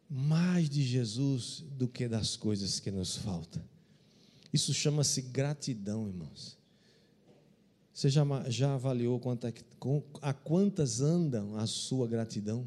mais 0.09 0.69
de 0.69 0.83
Jesus 0.83 1.65
do 1.79 1.87
que 1.87 2.09
das 2.09 2.37
coisas 2.37 2.81
que 2.81 2.91
nos 2.91 3.17
faltam. 3.17 3.63
Isso 4.53 4.75
chama-se 4.75 5.23
gratidão, 5.23 6.09
irmãos. 6.09 6.59
Você 8.01 8.09
já, 8.09 8.25
já 8.49 8.75
avaliou 8.77 9.21
a 10.23 10.33
quantas 10.33 11.03
andam 11.03 11.55
a 11.59 11.67
sua 11.67 12.09
gratidão? 12.09 12.67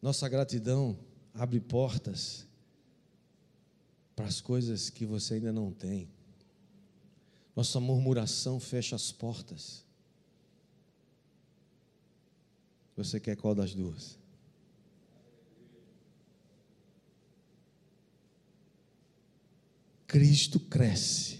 Nossa 0.00 0.28
gratidão 0.28 0.96
abre 1.34 1.58
portas 1.58 2.46
para 4.14 4.26
as 4.26 4.40
coisas 4.40 4.90
que 4.90 5.04
você 5.04 5.34
ainda 5.34 5.52
não 5.52 5.72
tem. 5.72 6.08
Nossa 7.56 7.80
murmuração 7.80 8.60
fecha 8.60 8.94
as 8.94 9.10
portas. 9.10 9.84
Você 12.96 13.18
quer 13.18 13.34
qual 13.34 13.56
das 13.56 13.74
duas? 13.74 14.17
Cristo 20.08 20.58
cresce 20.58 21.38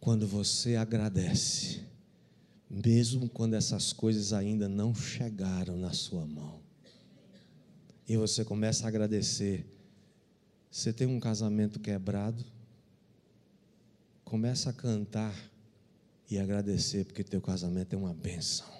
quando 0.00 0.26
você 0.26 0.74
agradece, 0.76 1.82
mesmo 2.68 3.28
quando 3.28 3.54
essas 3.54 3.92
coisas 3.92 4.32
ainda 4.32 4.68
não 4.68 4.94
chegaram 4.94 5.76
na 5.76 5.92
sua 5.92 6.26
mão 6.26 6.66
e 8.08 8.16
você 8.16 8.42
começa 8.44 8.86
a 8.86 8.88
agradecer. 8.88 9.66
Você 10.70 10.90
tem 10.90 11.06
um 11.06 11.20
casamento 11.20 11.78
quebrado, 11.78 12.42
começa 14.24 14.70
a 14.70 14.72
cantar 14.72 15.34
e 16.30 16.38
agradecer, 16.38 17.04
porque 17.04 17.22
teu 17.22 17.42
casamento 17.42 17.92
é 17.92 17.96
uma 17.96 18.14
benção. 18.14 18.77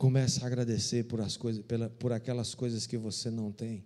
Começa 0.00 0.42
a 0.42 0.46
agradecer 0.46 1.04
por, 1.04 1.20
as 1.20 1.36
coisas, 1.36 1.62
pela, 1.62 1.90
por 1.90 2.10
aquelas 2.10 2.54
coisas 2.54 2.86
que 2.86 2.96
você 2.96 3.30
não 3.30 3.52
tem. 3.52 3.84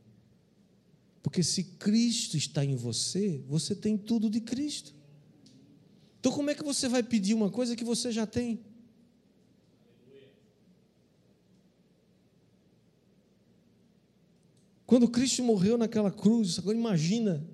Porque 1.21 1.43
se 1.43 1.65
Cristo 1.65 2.37
está 2.37 2.65
em 2.65 2.77
você, 2.77 3.43
você 3.49 3.75
tem 3.75 3.99
tudo 3.99 4.31
de 4.31 4.41
Cristo. 4.41 4.95
Então, 6.21 6.31
como 6.31 6.51
é 6.51 6.55
que 6.55 6.63
você 6.63 6.89
vai 6.89 7.03
pedir 7.03 7.35
uma 7.35 7.51
coisa 7.51 7.75
que 7.75 7.83
você 7.83 8.13
já 8.13 8.29
tem? 8.29 8.61
Quando 14.87 15.09
Cristo 15.09 15.43
morreu 15.43 15.77
naquela 15.77 16.13
cruz, 16.13 16.61
agora 16.61 16.79
imagina, 16.79 17.45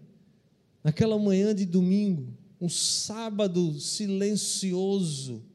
naquela 0.85 1.19
manhã 1.19 1.55
de 1.55 1.65
domingo, 1.65 2.37
um 2.61 2.69
sábado 2.69 3.81
silencioso, 3.81 5.50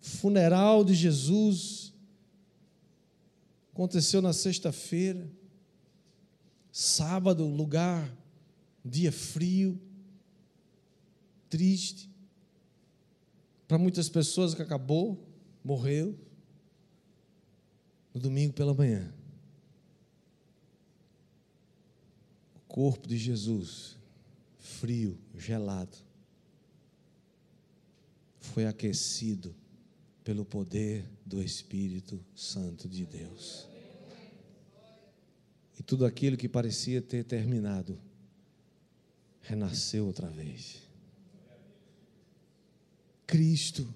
funeral 0.00 0.82
de 0.82 0.94
Jesus, 0.94 1.92
aconteceu 3.72 4.22
na 4.22 4.32
sexta-feira, 4.32 5.30
sábado, 6.72 7.46
lugar, 7.46 8.10
dia 8.84 9.12
frio, 9.12 9.80
triste. 11.48 12.10
Para 13.68 13.78
muitas 13.78 14.08
pessoas 14.08 14.54
que 14.54 14.62
acabou, 14.62 15.26
morreu. 15.62 16.18
No 18.12 18.20
domingo 18.20 18.52
pela 18.52 18.74
manhã. 18.74 19.14
O 22.56 22.60
corpo 22.66 23.06
de 23.06 23.16
Jesus, 23.16 23.96
frio, 24.58 25.16
gelado, 25.36 25.96
foi 28.40 28.66
aquecido 28.66 29.54
pelo 30.30 30.44
poder 30.44 31.04
do 31.26 31.42
Espírito 31.42 32.24
Santo 32.36 32.88
de 32.88 33.04
Deus. 33.04 33.66
E 35.76 35.82
tudo 35.82 36.06
aquilo 36.06 36.36
que 36.36 36.48
parecia 36.48 37.02
ter 37.02 37.24
terminado 37.24 37.98
renasceu 39.40 40.06
outra 40.06 40.28
vez. 40.28 40.82
Cristo 43.26 43.92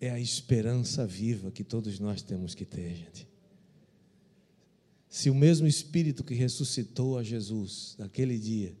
é 0.00 0.08
a 0.08 0.18
esperança 0.18 1.06
viva 1.06 1.50
que 1.50 1.62
todos 1.62 1.98
nós 1.98 2.22
temos 2.22 2.54
que 2.54 2.64
ter, 2.64 2.96
gente. 2.96 3.28
Se 5.06 5.28
o 5.28 5.34
mesmo 5.34 5.66
Espírito 5.66 6.24
que 6.24 6.32
ressuscitou 6.32 7.18
a 7.18 7.22
Jesus 7.22 7.94
naquele 7.98 8.38
dia 8.38 8.74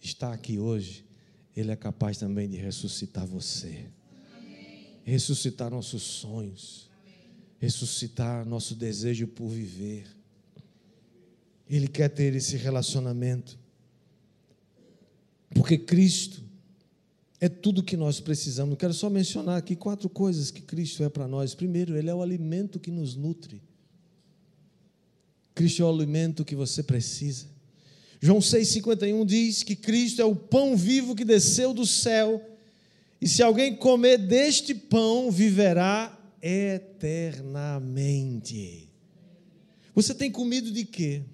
está 0.00 0.32
aqui 0.32 0.58
hoje, 0.58 1.04
Ele 1.54 1.72
é 1.72 1.76
capaz 1.76 2.16
também 2.16 2.48
de 2.48 2.56
ressuscitar 2.56 3.26
você. 3.26 3.90
Ressuscitar 5.06 5.70
nossos 5.70 6.02
sonhos, 6.02 6.90
ressuscitar 7.60 8.44
nosso 8.44 8.74
desejo 8.74 9.28
por 9.28 9.48
viver. 9.48 10.04
Ele 11.70 11.86
quer 11.86 12.08
ter 12.08 12.34
esse 12.34 12.56
relacionamento, 12.56 13.56
porque 15.50 15.78
Cristo 15.78 16.42
é 17.40 17.48
tudo 17.48 17.84
que 17.84 17.96
nós 17.96 18.18
precisamos. 18.18 18.76
Quero 18.76 18.92
só 18.92 19.08
mencionar 19.08 19.58
aqui 19.58 19.76
quatro 19.76 20.08
coisas 20.08 20.50
que 20.50 20.60
Cristo 20.60 21.04
é 21.04 21.08
para 21.08 21.28
nós. 21.28 21.54
Primeiro, 21.54 21.96
Ele 21.96 22.10
é 22.10 22.14
o 22.14 22.22
alimento 22.22 22.80
que 22.80 22.90
nos 22.90 23.14
nutre. 23.14 23.62
Cristo 25.54 25.82
é 25.82 25.84
o 25.84 25.88
alimento 25.88 26.44
que 26.44 26.56
você 26.56 26.82
precisa. 26.82 27.46
João 28.20 28.40
6,51 28.40 29.24
diz 29.24 29.62
que 29.62 29.76
Cristo 29.76 30.20
é 30.20 30.24
o 30.24 30.34
pão 30.34 30.76
vivo 30.76 31.14
que 31.14 31.24
desceu 31.24 31.72
do 31.72 31.86
céu, 31.86 32.42
e 33.20 33.28
se 33.28 33.42
alguém 33.42 33.74
comer 33.74 34.18
deste 34.18 34.74
pão, 34.74 35.30
viverá 35.30 36.16
eternamente. 36.42 37.76
Você 39.94 40.14
tem 40.14 40.30
comido 40.30 40.70
de 40.70 40.84
quê? 40.84 41.24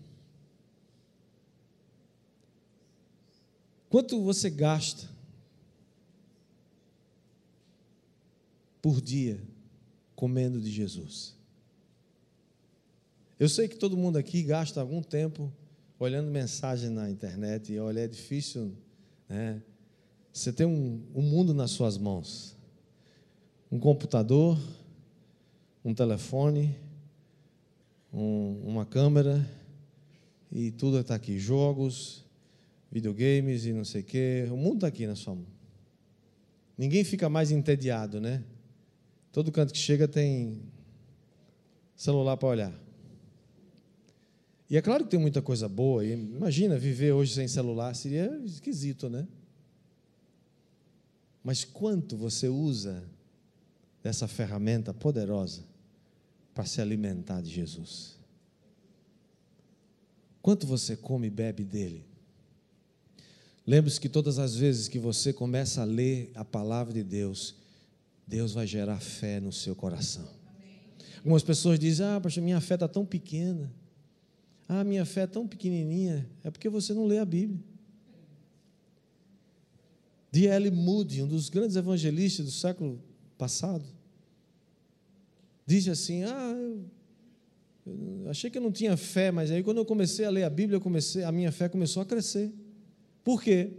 Quanto 3.90 4.22
você 4.22 4.48
gasta 4.48 5.10
por 8.80 9.00
dia 9.02 9.42
comendo 10.14 10.60
de 10.60 10.70
Jesus? 10.70 11.36
Eu 13.38 13.48
sei 13.48 13.66
que 13.66 13.76
todo 13.76 13.96
mundo 13.96 14.16
aqui 14.16 14.42
gasta 14.42 14.80
algum 14.80 15.02
tempo 15.02 15.52
olhando 15.98 16.30
mensagem 16.30 16.90
na 16.90 17.10
internet, 17.10 17.72
e 17.72 17.78
olha, 17.78 18.00
é 18.00 18.08
difícil, 18.08 18.72
né? 19.28 19.62
Você 20.32 20.50
tem 20.50 20.66
um, 20.66 21.02
um 21.14 21.20
mundo 21.20 21.52
nas 21.52 21.72
suas 21.72 21.98
mãos. 21.98 22.56
Um 23.70 23.78
computador, 23.78 24.58
um 25.84 25.92
telefone, 25.92 26.74
um, 28.12 28.62
uma 28.64 28.86
câmera, 28.86 29.46
e 30.50 30.70
tudo 30.70 30.98
está 30.98 31.14
aqui. 31.14 31.38
Jogos, 31.38 32.24
videogames 32.90 33.66
e 33.66 33.72
não 33.72 33.84
sei 33.84 34.00
o 34.00 34.04
quê. 34.04 34.48
O 34.50 34.56
mundo 34.56 34.76
está 34.76 34.86
aqui 34.86 35.06
na 35.06 35.14
sua 35.14 35.34
mão. 35.34 35.46
Ninguém 36.76 37.04
fica 37.04 37.28
mais 37.28 37.50
entediado, 37.50 38.20
né? 38.20 38.42
Todo 39.30 39.52
canto 39.52 39.72
que 39.72 39.78
chega 39.78 40.08
tem 40.08 40.62
celular 41.94 42.36
para 42.36 42.48
olhar. 42.48 42.74
E 44.68 44.76
é 44.76 44.82
claro 44.82 45.04
que 45.04 45.10
tem 45.10 45.20
muita 45.20 45.42
coisa 45.42 45.68
boa. 45.68 46.04
Imagina 46.04 46.78
viver 46.78 47.12
hoje 47.12 47.34
sem 47.34 47.46
celular, 47.46 47.94
seria 47.94 48.40
esquisito, 48.44 49.10
né? 49.10 49.28
Mas 51.42 51.64
quanto 51.64 52.16
você 52.16 52.48
usa 52.48 53.02
dessa 54.02 54.28
ferramenta 54.28 54.94
poderosa 54.94 55.64
para 56.54 56.64
se 56.64 56.80
alimentar 56.80 57.40
de 57.40 57.50
Jesus? 57.50 58.16
Quanto 60.40 60.66
você 60.66 60.96
come 60.96 61.28
e 61.28 61.30
bebe 61.30 61.64
dele? 61.64 62.04
Lembre-se 63.66 64.00
que 64.00 64.08
todas 64.08 64.38
as 64.38 64.56
vezes 64.56 64.88
que 64.88 64.98
você 64.98 65.32
começa 65.32 65.82
a 65.82 65.84
ler 65.84 66.32
a 66.34 66.44
palavra 66.44 66.92
de 66.92 67.02
Deus, 67.02 67.54
Deus 68.26 68.52
vai 68.52 68.66
gerar 68.66 68.98
fé 68.98 69.38
no 69.38 69.52
seu 69.52 69.74
coração. 69.76 70.28
Algumas 71.18 71.44
pessoas 71.44 71.78
dizem: 71.78 72.04
Ah, 72.06 72.20
pastor, 72.20 72.42
minha 72.42 72.60
fé 72.60 72.74
está 72.74 72.88
tão 72.88 73.06
pequena. 73.06 73.72
Ah, 74.68 74.82
minha 74.82 75.04
fé 75.04 75.22
é 75.22 75.26
tão 75.26 75.46
pequenininha. 75.46 76.28
É 76.42 76.50
porque 76.50 76.68
você 76.68 76.92
não 76.92 77.06
lê 77.06 77.18
a 77.18 77.24
Bíblia. 77.24 77.60
D.L. 80.32 80.70
Moody, 80.70 81.22
um 81.22 81.28
dos 81.28 81.50
grandes 81.50 81.76
evangelistas 81.76 82.46
do 82.46 82.50
século 82.50 82.98
passado, 83.36 83.84
diz 85.66 85.86
assim: 85.88 86.24
Ah, 86.24 86.54
eu, 86.56 88.24
eu 88.24 88.30
achei 88.30 88.48
que 88.48 88.56
eu 88.56 88.62
não 88.62 88.72
tinha 88.72 88.96
fé, 88.96 89.30
mas 89.30 89.50
aí 89.50 89.62
quando 89.62 89.76
eu 89.76 89.84
comecei 89.84 90.24
a 90.24 90.30
ler 90.30 90.44
a 90.44 90.50
Bíblia, 90.50 90.80
comecei, 90.80 91.22
a 91.22 91.30
minha 91.30 91.52
fé 91.52 91.68
começou 91.68 92.02
a 92.02 92.06
crescer. 92.06 92.50
Por 93.22 93.42
quê? 93.42 93.72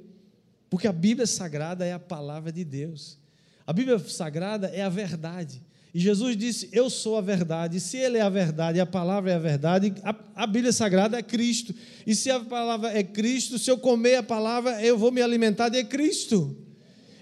Porque 0.70 0.88
a 0.88 0.94
Bíblia 0.94 1.26
Sagrada 1.26 1.86
é 1.86 1.92
a 1.92 2.00
palavra 2.00 2.52
de 2.52 2.64
Deus. 2.64 3.18
A 3.66 3.74
Bíblia 3.74 3.98
Sagrada 3.98 4.68
é 4.68 4.82
a 4.82 4.90
verdade. 4.90 5.64
E 5.94 6.00
Jesus 6.00 6.36
disse: 6.36 6.70
Eu 6.72 6.90
sou 6.90 7.18
a 7.18 7.22
verdade. 7.22 7.80
Se 7.80 7.98
Ele 7.98 8.18
é 8.18 8.22
a 8.22 8.30
verdade 8.30 8.80
a 8.80 8.86
palavra 8.86 9.32
é 9.32 9.36
a 9.36 9.40
verdade, 9.40 9.94
a, 10.04 10.16
a, 10.36 10.48
Bíblia 10.48 10.74
Sagrada 10.74 11.20
é 11.20 11.22
Cristo. 11.22 11.74
E 12.08 12.16
se 12.16 12.32
a 12.32 12.40
palavra 12.40 12.98
é 12.98 13.04
Cristo, 13.04 13.60
se 13.60 13.70
eu 13.70 13.78
comer 13.78 14.16
a 14.16 14.24
palavra, 14.24 14.82
eu 14.84 14.98
vou 14.98 15.12
me 15.12 15.22
alimentar 15.22 15.70
de 15.70 15.84
Cristo. 15.84 16.58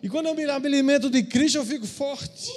E 0.01 0.07
quando 0.07 0.27
eu 0.27 0.35
me 0.35 0.45
alimento 0.45 1.09
de 1.09 1.21
Cristo, 1.23 1.57
eu 1.57 1.65
fico 1.65 1.85
forte. 1.85 2.49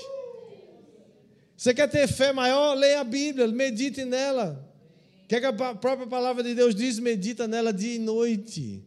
Você 1.57 1.75
quer 1.75 1.89
ter 1.89 2.07
fé 2.07 2.33
maior? 2.33 2.75
Leia 2.75 3.01
a 3.01 3.05
Bíblia, 3.05 3.49
medite 3.49 4.05
nela. 4.05 4.65
Quer 5.29 5.41
que 5.41 5.47
a 5.47 5.53
própria 5.53 6.07
palavra 6.07 6.43
de 6.43 6.55
Deus 6.55 6.75
diz? 6.75 6.99
Medita 6.99 7.49
nela 7.49 7.73
dia 7.73 7.97
e 7.97 7.99
noite. 7.99 8.85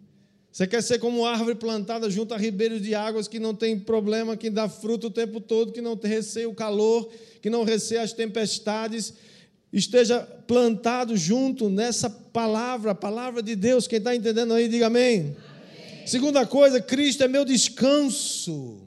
Você 0.51 0.65
quer 0.65 0.81
ser 0.81 0.99
como 0.99 1.25
árvore 1.25 1.55
plantada 1.55 2.10
junto 2.10 2.33
a 2.33 2.38
ribeiros 2.38 2.81
de 2.81 2.95
águas 2.95 3.27
que 3.27 3.39
não 3.39 3.53
tem 3.53 3.77
problema, 3.79 4.36
que 4.36 4.49
dá 4.49 4.67
fruto 4.67 5.07
o 5.07 5.12
tempo 5.12 5.39
todo, 5.39 5.71
que 5.71 5.81
não 5.81 5.95
receia 5.95 6.49
o 6.49 6.55
calor, 6.55 7.10
que 7.41 7.49
não 7.49 7.63
receia 7.63 8.01
as 8.01 8.13
tempestades. 8.13 9.13
Esteja 9.71 10.21
plantado 10.21 11.15
junto 11.15 11.69
nessa 11.69 12.10
palavra, 12.10 12.91
a 12.91 12.95
palavra 12.95 13.43
de 13.43 13.55
Deus. 13.55 13.88
Quem 13.88 13.99
está 13.99 14.15
entendendo 14.15 14.53
aí, 14.53 14.67
diga 14.67 14.88
amém. 14.88 15.19
amém. 15.19 16.07
Segunda 16.07 16.45
coisa, 16.45 16.81
Cristo 16.81 17.23
é 17.23 17.27
meu 17.27 17.45
descanso. 17.45 18.77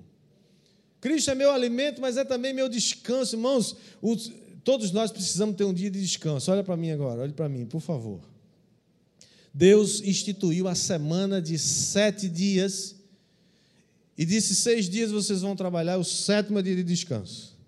Cristo 1.00 1.30
é 1.30 1.34
meu 1.34 1.50
alimento, 1.52 2.00
mas 2.00 2.16
é 2.16 2.24
também 2.24 2.52
meu 2.52 2.68
descanso. 2.68 3.36
Irmãos, 3.36 3.76
os, 4.02 4.32
todos 4.64 4.90
nós 4.90 5.10
precisamos 5.10 5.56
ter 5.56 5.64
um 5.64 5.72
dia 5.72 5.90
de 5.90 6.00
descanso. 6.00 6.50
Olha 6.50 6.64
para 6.64 6.76
mim 6.76 6.90
agora, 6.90 7.22
olhe 7.22 7.32
para 7.32 7.48
mim, 7.48 7.64
por 7.64 7.80
favor. 7.80 8.29
Deus 9.52 10.00
instituiu 10.02 10.68
a 10.68 10.74
semana 10.74 11.42
de 11.42 11.58
sete 11.58 12.28
dias 12.28 12.96
e 14.16 14.24
disse: 14.24 14.54
seis 14.54 14.88
dias 14.88 15.10
vocês 15.10 15.42
vão 15.42 15.56
trabalhar, 15.56 15.96
o 15.98 16.04
sétimo 16.04 16.58
é 16.58 16.62
dia 16.62 16.76
de 16.76 16.84
descanso. 16.84 17.58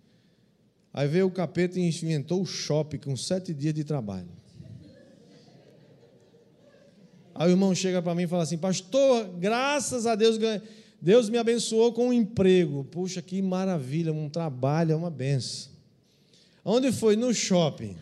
Aí 0.92 1.08
veio 1.08 1.26
o 1.26 1.30
capeta 1.30 1.78
e 1.78 1.88
inventou 1.88 2.42
o 2.42 2.46
shopping 2.46 2.98
com 2.98 3.16
sete 3.16 3.54
dias 3.54 3.74
de 3.74 3.82
trabalho. 3.82 4.28
Aí 7.34 7.48
o 7.48 7.52
irmão 7.52 7.74
chega 7.74 8.02
para 8.02 8.14
mim 8.14 8.24
e 8.24 8.28
fala 8.28 8.42
assim: 8.42 8.58
Pastor, 8.58 9.28
graças 9.38 10.06
a 10.06 10.14
Deus, 10.14 10.38
Deus 11.00 11.28
me 11.28 11.38
abençoou 11.38 11.92
com 11.92 12.08
um 12.08 12.12
emprego. 12.12 12.84
Puxa, 12.84 13.22
que 13.22 13.40
maravilha, 13.42 14.12
um 14.12 14.28
trabalho, 14.28 14.92
é 14.92 14.96
uma 14.96 15.10
benção. 15.10 15.72
Onde 16.64 16.92
foi? 16.92 17.16
No 17.16 17.34
shopping. 17.34 17.96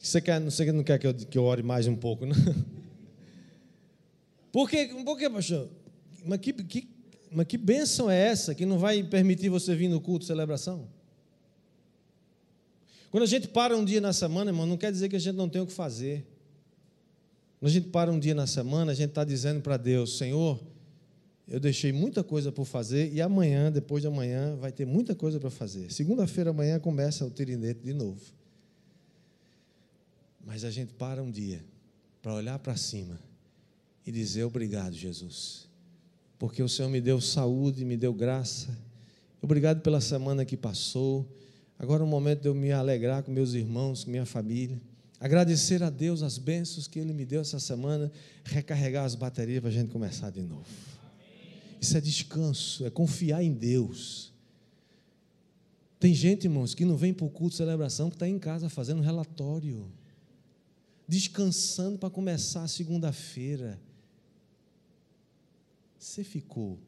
Você, 0.00 0.18
quer, 0.18 0.40
você 0.40 0.72
não 0.72 0.82
quer 0.82 0.98
que 0.98 1.06
eu, 1.06 1.12
que 1.12 1.36
eu 1.36 1.44
ore 1.44 1.62
mais 1.62 1.86
um 1.86 1.94
pouco, 1.94 2.24
não? 2.26 2.34
Por 4.50 4.68
quê, 4.68 4.90
por 5.04 5.18
quê 5.18 5.28
pastor? 5.28 5.68
Mas 6.24 6.40
que, 6.40 6.52
que, 6.52 6.88
mas 7.30 7.46
que 7.46 7.58
bênção 7.58 8.10
é 8.10 8.18
essa 8.18 8.54
que 8.54 8.64
não 8.64 8.78
vai 8.78 9.02
permitir 9.02 9.50
você 9.50 9.74
vir 9.74 9.88
no 9.88 10.00
culto 10.00 10.24
celebração? 10.24 10.88
Quando 13.10 13.24
a 13.24 13.26
gente 13.26 13.46
para 13.46 13.76
um 13.76 13.84
dia 13.84 14.00
na 14.00 14.12
semana, 14.12 14.50
irmão, 14.50 14.66
não 14.66 14.78
quer 14.78 14.90
dizer 14.90 15.08
que 15.08 15.16
a 15.16 15.20
gente 15.20 15.36
não 15.36 15.48
tem 15.48 15.60
o 15.60 15.66
que 15.66 15.72
fazer. 15.72 16.26
Quando 17.58 17.70
a 17.70 17.74
gente 17.74 17.88
para 17.88 18.10
um 18.10 18.18
dia 18.18 18.34
na 18.34 18.46
semana, 18.46 18.92
a 18.92 18.94
gente 18.94 19.10
está 19.10 19.22
dizendo 19.22 19.60
para 19.60 19.76
Deus: 19.76 20.16
Senhor, 20.16 20.58
eu 21.46 21.60
deixei 21.60 21.92
muita 21.92 22.24
coisa 22.24 22.50
por 22.50 22.64
fazer 22.64 23.12
e 23.12 23.20
amanhã, 23.20 23.70
depois 23.70 24.00
de 24.00 24.08
amanhã, 24.08 24.56
vai 24.56 24.72
ter 24.72 24.86
muita 24.86 25.14
coisa 25.14 25.38
para 25.38 25.50
fazer. 25.50 25.92
Segunda-feira, 25.92 26.50
amanhã, 26.50 26.80
começa 26.80 27.24
o 27.26 27.30
tirinete 27.30 27.80
de 27.82 27.92
novo. 27.92 28.39
Mas 30.44 30.64
a 30.64 30.70
gente 30.70 30.92
para 30.94 31.22
um 31.22 31.30
dia 31.30 31.64
para 32.22 32.34
olhar 32.34 32.58
para 32.58 32.76
cima 32.76 33.18
e 34.06 34.12
dizer 34.12 34.44
obrigado, 34.44 34.92
Jesus, 34.94 35.68
porque 36.38 36.62
o 36.62 36.68
Senhor 36.68 36.88
me 36.88 37.00
deu 37.00 37.20
saúde, 37.20 37.84
me 37.84 37.96
deu 37.96 38.12
graça. 38.12 38.68
Obrigado 39.42 39.80
pela 39.80 40.00
semana 40.00 40.44
que 40.44 40.56
passou. 40.56 41.26
Agora 41.78 42.02
é 42.02 42.06
o 42.06 42.08
momento 42.08 42.42
de 42.42 42.48
eu 42.48 42.54
me 42.54 42.72
alegrar 42.72 43.22
com 43.22 43.30
meus 43.30 43.54
irmãos, 43.54 44.04
com 44.04 44.10
minha 44.10 44.26
família. 44.26 44.80
Agradecer 45.18 45.82
a 45.82 45.90
Deus 45.90 46.22
as 46.22 46.38
bênçãos 46.38 46.86
que 46.86 46.98
Ele 46.98 47.12
me 47.12 47.24
deu 47.24 47.42
essa 47.42 47.58
semana, 47.58 48.10
recarregar 48.44 49.04
as 49.04 49.14
baterias 49.14 49.60
para 49.60 49.68
a 49.68 49.72
gente 49.72 49.90
começar 49.90 50.30
de 50.30 50.40
novo. 50.40 50.66
Isso 51.80 51.96
é 51.96 52.00
descanso, 52.00 52.84
é 52.86 52.90
confiar 52.90 53.42
em 53.42 53.52
Deus. 53.52 54.32
Tem 55.98 56.14
gente, 56.14 56.44
irmãos, 56.44 56.74
que 56.74 56.84
não 56.84 56.96
vem 56.96 57.12
para 57.12 57.26
o 57.26 57.30
culto 57.30 57.50
de 57.50 57.56
celebração, 57.56 58.08
que 58.08 58.16
está 58.16 58.26
em 58.26 58.38
casa 58.38 58.70
fazendo 58.70 59.02
relatório, 59.02 59.86
descansando 61.10 61.98
para 61.98 62.08
começar 62.08 62.62
a 62.62 62.68
segunda-feira. 62.68 63.80
Você 65.98 66.22
ficou 66.22 66.78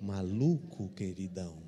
maluco, 0.00 0.88
queridão? 0.90 1.60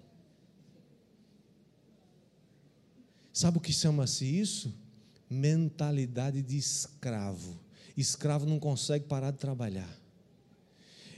Sabe 3.32 3.58
o 3.58 3.60
que 3.60 3.72
chama-se 3.72 4.24
isso? 4.24 4.72
Mentalidade 5.28 6.42
de 6.42 6.56
escravo. 6.56 7.58
Escravo 7.96 8.46
não 8.46 8.60
consegue 8.60 9.06
parar 9.06 9.32
de 9.32 9.38
trabalhar. 9.38 9.98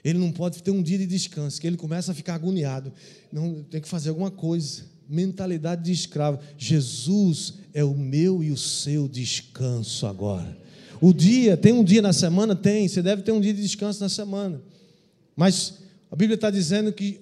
Ele 0.02 0.18
não 0.18 0.32
pode 0.32 0.62
ter 0.62 0.70
um 0.70 0.82
dia 0.82 0.96
de 0.96 1.06
descanso, 1.06 1.60
que 1.60 1.66
ele 1.66 1.76
começa 1.76 2.12
a 2.12 2.14
ficar 2.14 2.36
agoniado. 2.36 2.90
Não, 3.30 3.62
tem 3.62 3.78
que 3.78 3.88
fazer 3.88 4.08
alguma 4.08 4.30
coisa. 4.30 4.86
Mentalidade 5.08 5.82
de 5.82 5.92
escravo. 5.92 6.38
Jesus 6.56 7.54
é 7.72 7.84
o 7.84 7.94
meu 7.94 8.42
e 8.42 8.50
o 8.50 8.56
seu 8.56 9.08
descanso 9.08 10.06
agora. 10.06 10.56
O 11.00 11.12
dia, 11.12 11.56
tem 11.56 11.72
um 11.72 11.84
dia 11.84 12.00
na 12.00 12.12
semana? 12.12 12.54
Tem, 12.54 12.88
você 12.88 13.02
deve 13.02 13.22
ter 13.22 13.32
um 13.32 13.40
dia 13.40 13.52
de 13.52 13.60
descanso 13.60 14.00
na 14.00 14.08
semana. 14.08 14.62
Mas 15.36 15.74
a 16.10 16.16
Bíblia 16.16 16.36
está 16.36 16.50
dizendo 16.50 16.92
que 16.92 17.20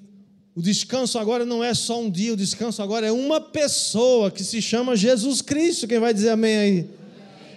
o 0.54 0.60
descanso 0.60 1.18
agora 1.18 1.46
não 1.46 1.64
é 1.64 1.72
só 1.72 2.00
um 2.00 2.10
dia, 2.10 2.34
o 2.34 2.36
descanso 2.36 2.82
agora 2.82 3.06
é 3.06 3.12
uma 3.12 3.40
pessoa 3.40 4.30
que 4.30 4.44
se 4.44 4.60
chama 4.60 4.94
Jesus 4.94 5.40
Cristo. 5.40 5.88
Quem 5.88 5.98
vai 5.98 6.12
dizer 6.12 6.28
amém 6.28 6.56
aí? 6.56 6.90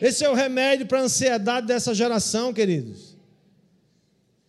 Esse 0.01 0.23
é 0.23 0.29
o 0.29 0.33
remédio 0.33 0.85
para 0.85 0.99
a 0.99 1.03
ansiedade 1.03 1.67
dessa 1.67 1.93
geração, 1.93 2.53
queridos. 2.53 3.15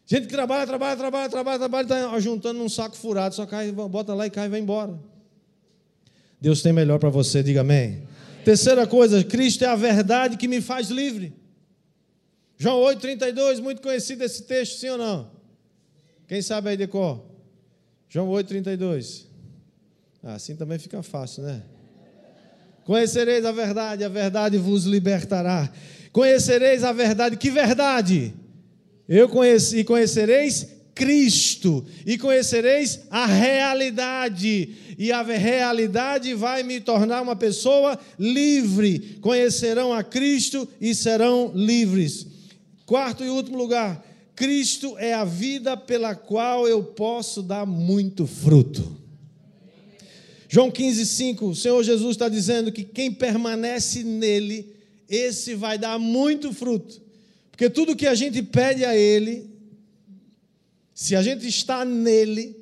Gente 0.07 0.29
que 0.29 0.33
trabalha, 0.33 0.65
trabalha, 0.65 0.97
trabalha, 0.97 1.29
trabalha, 1.29 1.59
trabalha, 1.59 1.83
está 1.85 2.21
juntando 2.21 2.61
num 2.61 2.69
saco 2.69 2.97
furado, 2.97 3.35
só 3.35 3.45
cai, 3.45 3.73
bota 3.73 4.15
lá 4.15 4.27
e 4.27 4.31
cai 4.31 4.47
e 4.47 4.49
vai 4.49 4.61
embora. 4.61 4.97
Deus 6.41 6.63
tem 6.63 6.73
melhor 6.73 6.99
para 6.99 7.09
você, 7.09 7.43
diga 7.43 7.63
amém. 7.63 7.87
amém. 7.87 8.09
Terceira 8.45 8.87
coisa, 8.87 9.25
Cristo 9.25 9.65
é 9.65 9.69
a 9.69 9.77
verdade 9.77 10.37
que 10.37 10.47
me 10.47 10.61
faz 10.61 10.91
livre. 10.91 11.35
João 12.57 12.81
8,32, 12.81 13.61
muito 13.61 13.83
conhecido 13.83 14.23
esse 14.25 14.43
texto, 14.45 14.79
sim 14.79 14.89
ou 14.89 14.99
não? 14.99 15.31
Quem 16.27 16.41
sabe 16.41 16.71
aí 16.71 16.77
de 16.77 16.87
cor? 16.87 17.25
João 18.09 18.29
8,32. 18.29 19.27
Ah, 20.23 20.35
assim 20.35 20.57
também 20.57 20.79
fica 20.79 21.03
fácil, 21.03 21.43
né? 21.43 21.63
Conhecereis 22.85 23.45
a 23.45 23.53
verdade, 23.53 24.05
a 24.05 24.09
verdade 24.09 24.59
vos 24.59 24.85
libertará. 24.85 25.71
Conhecereis 26.13 26.85
a 26.85 26.93
verdade, 26.93 27.37
que 27.37 27.51
verdade? 27.51 28.33
Eu 29.09 29.29
conheci, 29.29 29.85
conhecereis 29.85 30.76
Cristo, 30.97 31.85
e 32.07 32.17
conhecereis 32.17 33.01
a 33.11 33.27
realidade, 33.27 34.97
e 34.97 35.13
a 35.13 35.21
realidade 35.21 36.33
vai 36.33 36.63
me 36.63 36.81
tornar 36.81 37.21
uma 37.21 37.37
pessoa 37.37 37.99
livre. 38.19 39.19
Conhecerão 39.21 39.93
a 39.93 40.03
Cristo 40.03 40.67
e 40.81 40.95
serão 40.95 41.53
livres. 41.55 42.27
Quarto 42.87 43.23
e 43.23 43.29
último 43.29 43.59
lugar, 43.59 44.03
Cristo 44.35 44.97
é 44.97 45.13
a 45.13 45.23
vida 45.23 45.77
pela 45.77 46.15
qual 46.15 46.67
eu 46.67 46.83
posso 46.83 47.43
dar 47.43 47.67
muito 47.67 48.27
fruto. 48.27 48.97
João 50.49 50.71
15, 50.71 51.05
5, 51.05 51.47
o 51.47 51.55
Senhor 51.55 51.83
Jesus 51.83 52.13
está 52.13 52.31
dizendo 52.31 52.73
que 52.73 52.85
quem 52.85 53.13
permanece 53.13 54.03
nele, 54.03 54.73
esse 55.11 55.55
vai 55.55 55.77
dar 55.77 55.99
muito 55.99 56.55
fruto. 56.55 57.03
Porque 57.51 57.69
tudo 57.69 57.95
que 57.95 58.07
a 58.07 58.15
gente 58.15 58.43
pede 58.43 58.83
a 58.83 58.97
Ele, 58.97 59.56
se 60.97 61.15
a 61.15 61.21
gente 61.21 61.47
está 61.47 61.85
nele, 61.85 62.57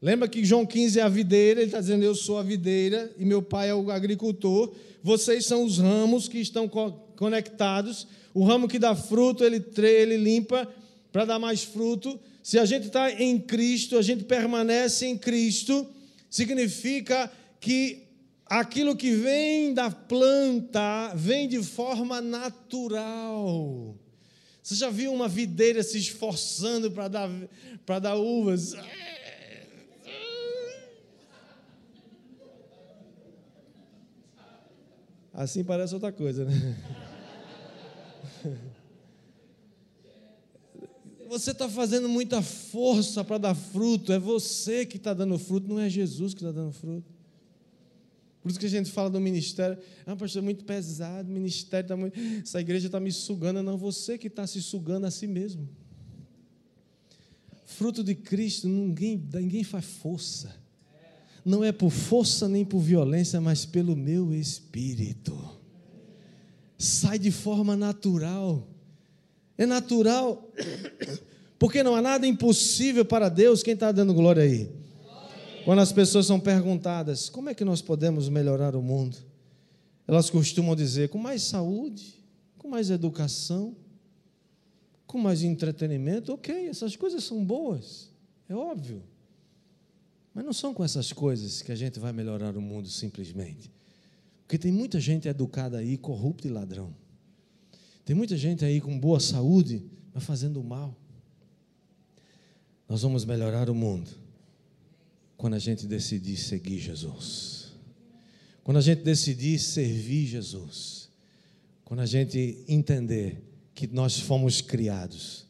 lembra 0.00 0.28
que 0.28 0.44
João 0.44 0.64
15 0.64 1.00
é 1.00 1.02
a 1.02 1.08
videira, 1.08 1.58
ele 1.60 1.66
está 1.66 1.80
dizendo: 1.80 2.04
Eu 2.04 2.14
sou 2.14 2.38
a 2.38 2.42
videira 2.44 3.12
e 3.18 3.24
meu 3.24 3.42
pai 3.42 3.70
é 3.70 3.74
o 3.74 3.90
agricultor, 3.90 4.72
vocês 5.02 5.46
são 5.46 5.64
os 5.64 5.78
ramos 5.78 6.28
que 6.28 6.38
estão 6.38 6.68
conectados. 7.16 8.06
O 8.32 8.44
ramo 8.44 8.68
que 8.68 8.78
dá 8.78 8.94
fruto, 8.94 9.42
ele, 9.42 9.60
ele 9.78 10.16
limpa 10.16 10.72
para 11.10 11.24
dar 11.24 11.40
mais 11.40 11.64
fruto. 11.64 12.20
Se 12.40 12.56
a 12.56 12.64
gente 12.64 12.86
está 12.86 13.10
em 13.10 13.36
Cristo, 13.36 13.98
a 13.98 14.02
gente 14.02 14.22
permanece 14.22 15.04
em 15.06 15.18
Cristo, 15.18 15.84
significa 16.30 17.32
que 17.58 18.04
aquilo 18.46 18.94
que 18.94 19.10
vem 19.10 19.74
da 19.74 19.90
planta 19.90 21.12
vem 21.16 21.48
de 21.48 21.60
forma 21.60 22.20
natural. 22.20 23.96
Você 24.62 24.76
já 24.76 24.90
viu 24.90 25.12
uma 25.12 25.28
videira 25.28 25.82
se 25.82 25.98
esforçando 25.98 26.90
para 26.90 27.08
dar, 27.08 27.28
para 27.84 27.98
dar 27.98 28.14
uvas? 28.14 28.74
Assim 35.34 35.64
parece 35.64 35.94
outra 35.94 36.12
coisa, 36.12 36.44
né? 36.44 36.78
Você 41.28 41.50
está 41.52 41.66
fazendo 41.68 42.08
muita 42.10 42.42
força 42.42 43.24
para 43.24 43.38
dar 43.38 43.54
fruto, 43.54 44.12
é 44.12 44.18
você 44.18 44.84
que 44.84 44.98
está 44.98 45.14
dando 45.14 45.38
fruto, 45.38 45.66
não 45.66 45.80
é 45.80 45.88
Jesus 45.88 46.34
que 46.34 46.40
está 46.40 46.52
dando 46.52 46.72
fruto. 46.72 47.10
Por 48.42 48.50
isso 48.50 48.58
que 48.58 48.66
a 48.66 48.68
gente 48.68 48.90
fala 48.90 49.08
do 49.08 49.20
ministério, 49.20 49.78
ah, 50.04 50.16
pastor, 50.16 50.42
é 50.42 50.44
muito 50.44 50.64
pesado, 50.64 51.30
o 51.30 51.32
ministério 51.32 51.84
está 51.84 51.96
muito. 51.96 52.18
Essa 52.42 52.60
igreja 52.60 52.86
está 52.86 52.98
me 52.98 53.12
sugando. 53.12 53.62
Não, 53.62 53.78
você 53.78 54.18
que 54.18 54.26
está 54.26 54.44
se 54.48 54.60
sugando 54.60 55.06
a 55.06 55.12
si 55.12 55.28
mesmo. 55.28 55.68
Fruto 57.64 58.02
de 58.02 58.16
Cristo, 58.16 58.66
ninguém, 58.66 59.22
ninguém 59.32 59.62
faz 59.62 59.84
força. 59.84 60.60
Não 61.44 61.62
é 61.62 61.70
por 61.70 61.90
força 61.90 62.48
nem 62.48 62.64
por 62.64 62.80
violência, 62.80 63.40
mas 63.40 63.64
pelo 63.64 63.94
meu 63.94 64.34
espírito. 64.34 65.38
Sai 66.76 67.20
de 67.20 67.30
forma 67.30 67.76
natural. 67.76 68.68
É 69.56 69.66
natural, 69.66 70.50
porque 71.60 71.84
não 71.84 71.94
há 71.94 72.02
nada 72.02 72.26
impossível 72.26 73.04
para 73.04 73.28
Deus. 73.28 73.62
Quem 73.62 73.74
está 73.74 73.92
dando 73.92 74.12
glória 74.12 74.42
aí? 74.42 74.81
Quando 75.64 75.78
as 75.78 75.92
pessoas 75.92 76.26
são 76.26 76.40
perguntadas 76.40 77.28
como 77.28 77.48
é 77.48 77.54
que 77.54 77.64
nós 77.64 77.80
podemos 77.80 78.28
melhorar 78.28 78.74
o 78.74 78.82
mundo, 78.82 79.16
elas 80.08 80.28
costumam 80.28 80.74
dizer 80.74 81.08
com 81.08 81.18
mais 81.18 81.42
saúde, 81.42 82.20
com 82.58 82.68
mais 82.68 82.90
educação, 82.90 83.76
com 85.06 85.18
mais 85.18 85.44
entretenimento. 85.44 86.32
Ok, 86.32 86.66
essas 86.66 86.96
coisas 86.96 87.22
são 87.22 87.44
boas, 87.44 88.10
é 88.48 88.54
óbvio. 88.54 89.04
Mas 90.34 90.44
não 90.44 90.52
são 90.52 90.74
com 90.74 90.82
essas 90.82 91.12
coisas 91.12 91.62
que 91.62 91.70
a 91.70 91.76
gente 91.76 92.00
vai 92.00 92.12
melhorar 92.12 92.56
o 92.56 92.60
mundo 92.60 92.88
simplesmente. 92.88 93.70
Porque 94.42 94.58
tem 94.58 94.72
muita 94.72 94.98
gente 94.98 95.28
educada 95.28 95.78
aí, 95.78 95.96
corrupta 95.96 96.48
e 96.48 96.50
ladrão. 96.50 96.92
Tem 98.04 98.16
muita 98.16 98.36
gente 98.36 98.64
aí 98.64 98.80
com 98.80 98.98
boa 98.98 99.20
saúde, 99.20 99.84
mas 100.12 100.24
fazendo 100.24 100.62
mal. 100.64 100.96
Nós 102.88 103.02
vamos 103.02 103.24
melhorar 103.24 103.70
o 103.70 103.74
mundo 103.74 104.21
quando 105.42 105.54
a 105.54 105.58
gente 105.58 105.88
decidir 105.88 106.36
seguir 106.36 106.78
Jesus. 106.78 107.72
Quando 108.62 108.76
a 108.76 108.80
gente 108.80 109.02
decidir 109.02 109.58
servir 109.58 110.24
Jesus. 110.24 111.10
Quando 111.84 111.98
a 111.98 112.06
gente 112.06 112.64
entender 112.68 113.42
que 113.74 113.88
nós 113.88 114.20
fomos 114.20 114.60
criados 114.60 115.48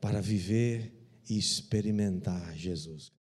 para 0.00 0.22
viver 0.22 0.90
e 1.28 1.36
experimentar 1.36 2.56
Jesus. 2.56 3.12